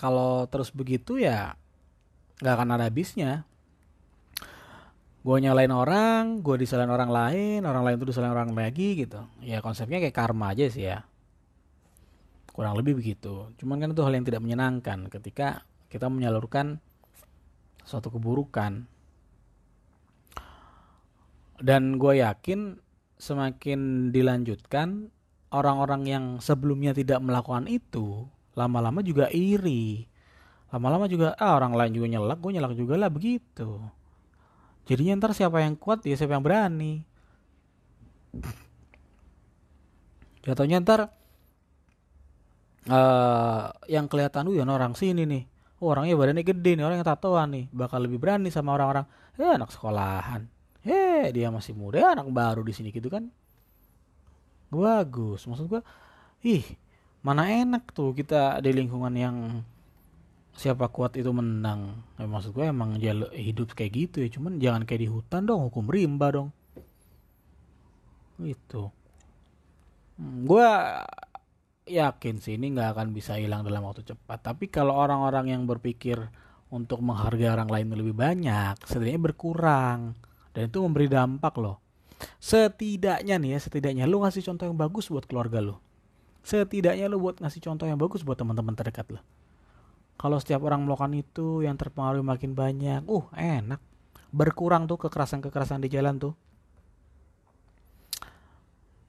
kalau 0.00 0.48
terus 0.48 0.72
begitu 0.72 1.20
ya 1.20 1.60
nggak 2.40 2.54
akan 2.56 2.70
ada 2.78 2.88
habisnya 2.88 3.44
gue 5.20 5.36
nyalain 5.36 5.68
orang 5.68 6.40
gue 6.40 6.56
disalahin 6.64 6.88
orang 6.88 7.12
lain 7.12 7.60
orang 7.68 7.84
lain 7.84 7.96
tuh 8.00 8.08
disalahin 8.08 8.32
orang 8.32 8.56
lagi 8.56 8.96
gitu. 8.96 9.20
Ya 9.44 9.60
konsepnya 9.60 10.00
kayak 10.00 10.16
karma 10.16 10.56
aja 10.56 10.64
sih 10.72 10.88
ya. 10.88 11.04
Kurang 12.56 12.80
lebih 12.80 12.96
begitu. 12.96 13.52
Cuman 13.60 13.84
kan 13.84 13.92
itu 13.92 14.00
hal 14.00 14.16
yang 14.16 14.24
tidak 14.24 14.40
menyenangkan 14.40 15.12
ketika 15.12 15.68
kita 15.92 16.08
menyalurkan 16.08 16.80
suatu 17.84 18.08
keburukan. 18.08 18.88
Dan 21.60 22.00
gue 22.00 22.24
yakin 22.24 22.80
semakin 23.20 24.08
dilanjutkan 24.16 25.12
orang-orang 25.52 26.08
yang 26.08 26.24
sebelumnya 26.40 26.96
tidak 26.96 27.20
melakukan 27.20 27.68
itu 27.68 28.24
lama-lama 28.56 29.04
juga 29.04 29.28
iri. 29.28 30.08
Lama-lama 30.72 31.04
juga 31.12 31.36
ah 31.36 31.60
orang 31.60 31.76
lain 31.76 31.92
juga 31.92 32.06
nyelak 32.08 32.40
gue 32.40 32.50
nyelak 32.56 32.72
juga 32.72 32.96
lah 32.96 33.12
begitu 33.12 33.99
jadinya 34.88 35.20
ntar 35.20 35.32
siapa 35.36 35.64
yang 35.64 35.74
kuat 35.76 36.04
ya 36.06 36.16
siapa 36.16 36.36
yang 36.36 36.44
berani 36.44 37.04
jatuhnya 40.46 40.80
ntar 40.80 41.12
uh, 42.88 43.64
yang 43.90 44.06
kelihatan 44.06 44.48
uh 44.48 44.56
orang 44.68 44.94
sini 44.94 45.26
nih 45.26 45.42
oh, 45.82 45.92
orangnya 45.92 46.14
badannya 46.16 46.44
gede 46.46 46.78
nih 46.78 46.84
orang 46.86 47.02
yang 47.02 47.08
tatoan 47.08 47.48
nih 47.52 47.64
bakal 47.74 48.00
lebih 48.00 48.16
berani 48.22 48.48
sama 48.48 48.76
orang-orang 48.76 49.04
ya 49.36 49.56
anak 49.56 49.72
sekolahan 49.74 50.48
Heh, 50.80 51.28
dia 51.36 51.52
masih 51.52 51.76
muda, 51.76 52.16
anak 52.16 52.24
baru 52.32 52.64
di 52.64 52.72
sini 52.72 52.88
gitu 52.88 53.12
kan. 53.12 53.28
Bagus. 54.72 55.44
Maksud 55.44 55.68
gua, 55.68 55.82
ih, 56.40 56.64
mana 57.20 57.52
enak 57.52 57.92
tuh 57.92 58.16
kita 58.16 58.64
di 58.64 58.72
lingkungan 58.72 59.12
yang 59.12 59.36
siapa 60.60 60.92
kuat 60.92 61.16
itu 61.16 61.32
menang. 61.32 62.04
Ya, 62.20 62.28
maksud 62.28 62.52
gue 62.52 62.68
emang 62.68 63.00
jalur 63.00 63.32
hidup 63.32 63.72
kayak 63.72 63.92
gitu 63.96 64.16
ya. 64.20 64.28
Cuman 64.28 64.60
jangan 64.60 64.84
kayak 64.84 65.00
di 65.00 65.08
hutan 65.08 65.48
dong, 65.48 65.72
hukum 65.72 65.88
rimba 65.88 66.28
dong. 66.28 66.48
Itu. 68.36 68.92
Hmm, 70.20 70.44
gue 70.44 70.68
yakin 71.88 72.36
sih 72.36 72.60
ini 72.60 72.76
nggak 72.76 72.92
akan 72.92 73.16
bisa 73.16 73.40
hilang 73.40 73.64
dalam 73.64 73.80
waktu 73.88 74.04
cepat. 74.04 74.44
Tapi 74.44 74.68
kalau 74.68 74.92
orang-orang 75.00 75.56
yang 75.56 75.64
berpikir 75.64 76.20
untuk 76.68 77.00
menghargai 77.00 77.48
orang 77.48 77.72
lain 77.72 77.96
lebih 77.96 78.12
banyak, 78.12 78.76
setidaknya 78.84 79.32
berkurang 79.32 80.14
dan 80.54 80.68
itu 80.68 80.78
memberi 80.82 81.06
dampak 81.10 81.54
loh 81.58 81.78
setidaknya 82.36 83.40
nih 83.40 83.56
ya 83.56 83.58
setidaknya 83.60 84.04
lu 84.04 84.20
ngasih 84.20 84.44
contoh 84.44 84.68
yang 84.68 84.76
bagus 84.76 85.08
buat 85.08 85.24
keluarga 85.24 85.62
lo 85.62 85.80
setidaknya 86.44 87.08
lu 87.08 87.20
buat 87.20 87.40
ngasih 87.40 87.60
contoh 87.64 87.86
yang 87.88 87.96
bagus 87.96 88.24
buat 88.24 88.36
teman-teman 88.36 88.76
terdekat 88.76 89.08
lo 89.08 89.20
kalau 90.20 90.36
setiap 90.36 90.60
orang 90.68 90.84
melakukan 90.84 91.16
itu 91.16 91.64
yang 91.64 91.80
terpengaruh 91.80 92.20
makin 92.20 92.52
banyak. 92.52 93.08
Uh 93.08 93.24
enak. 93.32 93.80
Berkurang 94.28 94.84
tuh 94.84 95.00
kekerasan-kekerasan 95.00 95.80
di 95.80 95.88
jalan 95.88 96.20
tuh. 96.20 96.36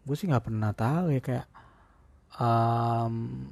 Gue 0.08 0.16
sih 0.16 0.32
nggak 0.32 0.48
pernah 0.48 0.72
tahu 0.72 1.12
ya 1.12 1.20
kayak 1.20 1.48
um, 2.40 3.44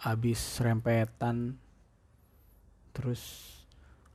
habis 0.00 0.40
rempetan 0.64 1.60
terus 2.96 3.52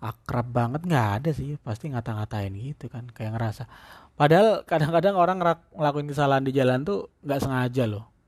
akrab 0.02 0.50
banget 0.50 0.82
nggak 0.90 1.08
ada 1.22 1.30
sih. 1.30 1.54
Pasti 1.62 1.94
ngata-ngatain 1.94 2.58
gitu 2.58 2.90
kan 2.90 3.06
kayak 3.14 3.38
ngerasa. 3.38 3.70
Padahal 4.18 4.66
kadang-kadang 4.66 5.14
orang 5.14 5.38
ngelakuin 5.78 6.10
kesalahan 6.10 6.42
di 6.42 6.58
jalan 6.58 6.82
tuh 6.82 7.14
nggak 7.22 7.46
sengaja 7.46 7.86
loh 7.86 8.19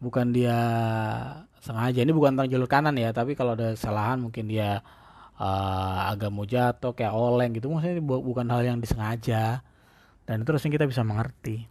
bukan 0.00 0.32
dia 0.32 0.58
sengaja. 1.60 2.00
Ini 2.02 2.10
bukan 2.10 2.34
tentang 2.34 2.50
jalur 2.50 2.68
kanan 2.68 2.96
ya 2.96 3.12
tapi 3.12 3.36
kalau 3.36 3.54
ada 3.54 3.76
kesalahan 3.76 4.18
mungkin 4.18 4.48
dia 4.48 4.80
uh, 5.36 6.00
agak 6.10 6.32
mau 6.32 6.48
jatuh 6.48 6.96
kayak 6.96 7.12
oleng 7.12 7.52
gitu. 7.54 7.68
Maksudnya 7.68 8.00
bukan 8.02 8.46
hal 8.48 8.64
yang 8.64 8.78
disengaja. 8.80 9.60
Dan 10.24 10.42
terus 10.48 10.64
yang 10.64 10.72
kita 10.74 10.88
bisa 10.88 11.04
mengerti. 11.04 11.68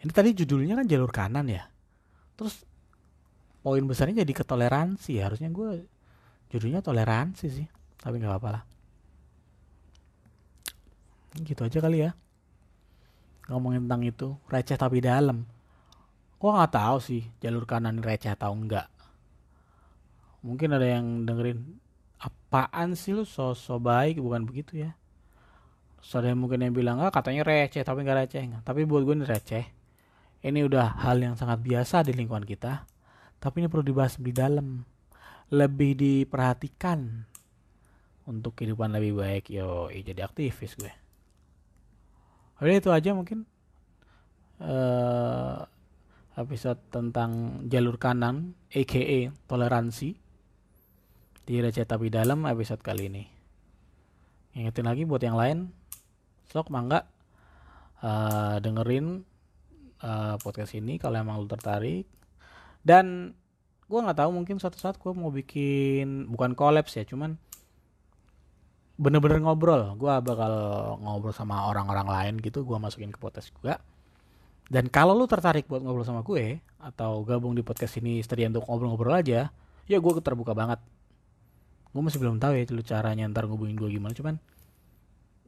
Ini 0.00 0.10
tadi 0.10 0.32
judulnya 0.32 0.80
kan 0.80 0.86
jalur 0.88 1.12
kanan 1.12 1.46
ya. 1.46 1.68
Terus 2.34 2.64
poin 3.60 3.84
besarnya 3.84 4.24
jadi 4.24 4.32
ketoleransi 4.32 5.20
harusnya 5.20 5.52
gue 5.52 5.84
judulnya 6.48 6.80
toleransi 6.80 7.46
sih. 7.52 7.66
Tapi 8.00 8.16
nggak 8.16 8.32
apa-apa 8.32 8.48
lah. 8.48 8.62
Gitu 11.36 11.60
aja 11.60 11.78
kali 11.84 12.08
ya. 12.08 12.16
Ngomongin 13.52 13.84
tentang 13.84 14.02
itu. 14.08 14.28
Receh 14.48 14.78
tapi 14.80 15.04
dalam 15.04 15.44
gua 16.40 16.50
nggak 16.56 16.72
tahu 16.72 16.96
sih 17.04 17.22
jalur 17.44 17.68
kanan 17.68 18.00
receh 18.00 18.32
atau 18.32 18.56
enggak. 18.56 18.88
Mungkin 20.40 20.72
ada 20.72 20.88
yang 20.88 21.28
dengerin 21.28 21.76
apaan 22.16 22.96
sih 22.96 23.12
lu 23.12 23.28
so, 23.28 23.52
so 23.52 23.76
baik? 23.76 24.16
Bukan 24.18 24.48
begitu 24.48 24.88
ya. 24.88 24.96
Terus 26.00 26.12
ada 26.16 26.32
yang 26.32 26.40
mungkin 26.40 26.64
yang 26.64 26.72
bilang 26.72 26.96
ah 27.04 27.12
katanya 27.12 27.44
receh 27.44 27.84
tapi 27.84 28.00
nggak 28.00 28.24
receh. 28.24 28.40
Tapi 28.64 28.88
buat 28.88 29.04
gue 29.04 29.20
ini 29.20 29.28
receh. 29.28 29.64
Ini 30.40 30.64
udah 30.64 31.04
hal 31.04 31.20
yang 31.20 31.36
sangat 31.36 31.60
biasa 31.60 32.00
di 32.08 32.16
lingkungan 32.16 32.48
kita 32.48 32.88
tapi 33.40 33.64
ini 33.64 33.72
perlu 33.72 33.80
dibahas 33.80 34.20
di 34.20 34.36
dalam 34.36 34.84
lebih 35.48 35.96
diperhatikan 35.96 37.24
untuk 38.28 38.60
kehidupan 38.60 38.92
lebih 38.92 39.16
baik. 39.16 39.48
Yo 39.48 39.88
jadi 39.88 40.28
aktivis 40.28 40.76
gue. 40.76 40.92
Oke 42.60 42.76
itu 42.76 42.92
aja 42.92 43.16
mungkin. 43.16 43.48
Uh, 44.60 45.64
episode 46.40 46.80
tentang 46.88 47.62
jalur 47.68 48.00
kanan 48.00 48.56
aka 48.72 49.28
toleransi 49.44 50.16
di 51.44 51.54
receh 51.60 51.84
tapi 51.84 52.08
dalam 52.08 52.48
episode 52.48 52.80
kali 52.80 53.12
ini. 53.12 53.24
Ingetin 54.56 54.88
lagi 54.88 55.04
buat 55.04 55.20
yang 55.20 55.36
lain 55.36 55.70
sok 56.50 56.72
mangga 56.72 57.06
uh, 58.02 58.58
dengerin 58.58 59.22
uh, 60.02 60.34
podcast 60.40 60.74
ini 60.74 60.96
kalau 60.96 61.20
emang 61.20 61.38
lu 61.38 61.46
tertarik. 61.46 62.08
Dan 62.80 63.36
gue 63.86 64.00
nggak 64.00 64.24
tahu 64.24 64.30
mungkin 64.32 64.56
suatu 64.56 64.80
saat 64.80 64.96
gue 64.96 65.12
mau 65.12 65.28
bikin 65.28 66.30
bukan 66.30 66.56
kolaps 66.56 66.96
ya 66.96 67.04
cuman 67.04 67.36
bener-bener 68.96 69.44
ngobrol. 69.44 69.94
Gue 70.00 70.12
bakal 70.24 70.52
ngobrol 71.04 71.36
sama 71.36 71.68
orang-orang 71.68 72.08
lain 72.08 72.34
gitu 72.40 72.64
gue 72.64 72.78
masukin 72.80 73.12
ke 73.12 73.20
podcast 73.20 73.52
juga 73.52 73.78
Dan 74.70 74.86
kalau 74.86 75.18
lu 75.18 75.26
tertarik 75.26 75.66
buat 75.66 75.82
ngobrol 75.82 76.06
sama 76.06 76.22
gue 76.22 76.62
atau 76.78 77.26
gabung 77.26 77.58
di 77.58 77.66
podcast 77.66 77.98
ini 77.98 78.22
setia 78.22 78.46
untuk 78.46 78.62
ngobrol-ngobrol 78.70 79.18
aja, 79.18 79.50
ya 79.90 79.96
gue 79.98 80.12
terbuka 80.22 80.54
banget. 80.54 80.78
Gue 81.90 82.02
masih 82.06 82.22
belum 82.22 82.38
tahu 82.38 82.54
ya 82.54 82.62
lu 82.70 82.82
caranya 82.86 83.26
ntar 83.26 83.50
ngubungin 83.50 83.74
gue 83.74 83.90
gimana, 83.90 84.14
cuman 84.14 84.38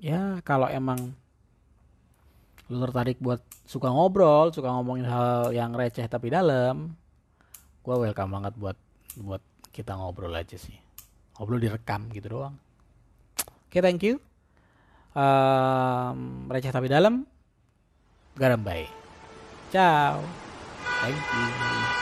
ya 0.03 0.43
kalau 0.43 0.67
emang 0.67 1.15
lu 2.67 2.83
tertarik 2.83 3.23
buat 3.23 3.39
suka 3.63 3.95
ngobrol, 3.95 4.51
suka 4.51 4.75
ngomongin 4.75 5.07
hal 5.07 5.55
yang 5.55 5.71
receh 5.71 6.03
tapi 6.11 6.35
dalam, 6.35 6.99
gue 7.87 7.95
welcome 7.95 8.35
banget 8.35 8.59
buat 8.59 8.79
buat 9.23 9.43
kita 9.71 9.95
ngobrol 9.95 10.35
aja 10.35 10.59
sih. 10.59 10.75
Ngobrol 11.39 11.63
direkam 11.63 12.11
gitu 12.11 12.43
doang. 12.43 12.59
Oke, 13.71 13.79
okay, 13.79 13.81
thank 13.87 14.03
you. 14.03 14.19
Um, 15.15 16.51
receh 16.51 16.75
tapi 16.75 16.91
dalam. 16.91 17.23
Garam 18.35 18.67
baik. 18.67 19.02
Ciao. 19.73 20.23
Thank 21.01 21.17
you. 21.17 22.02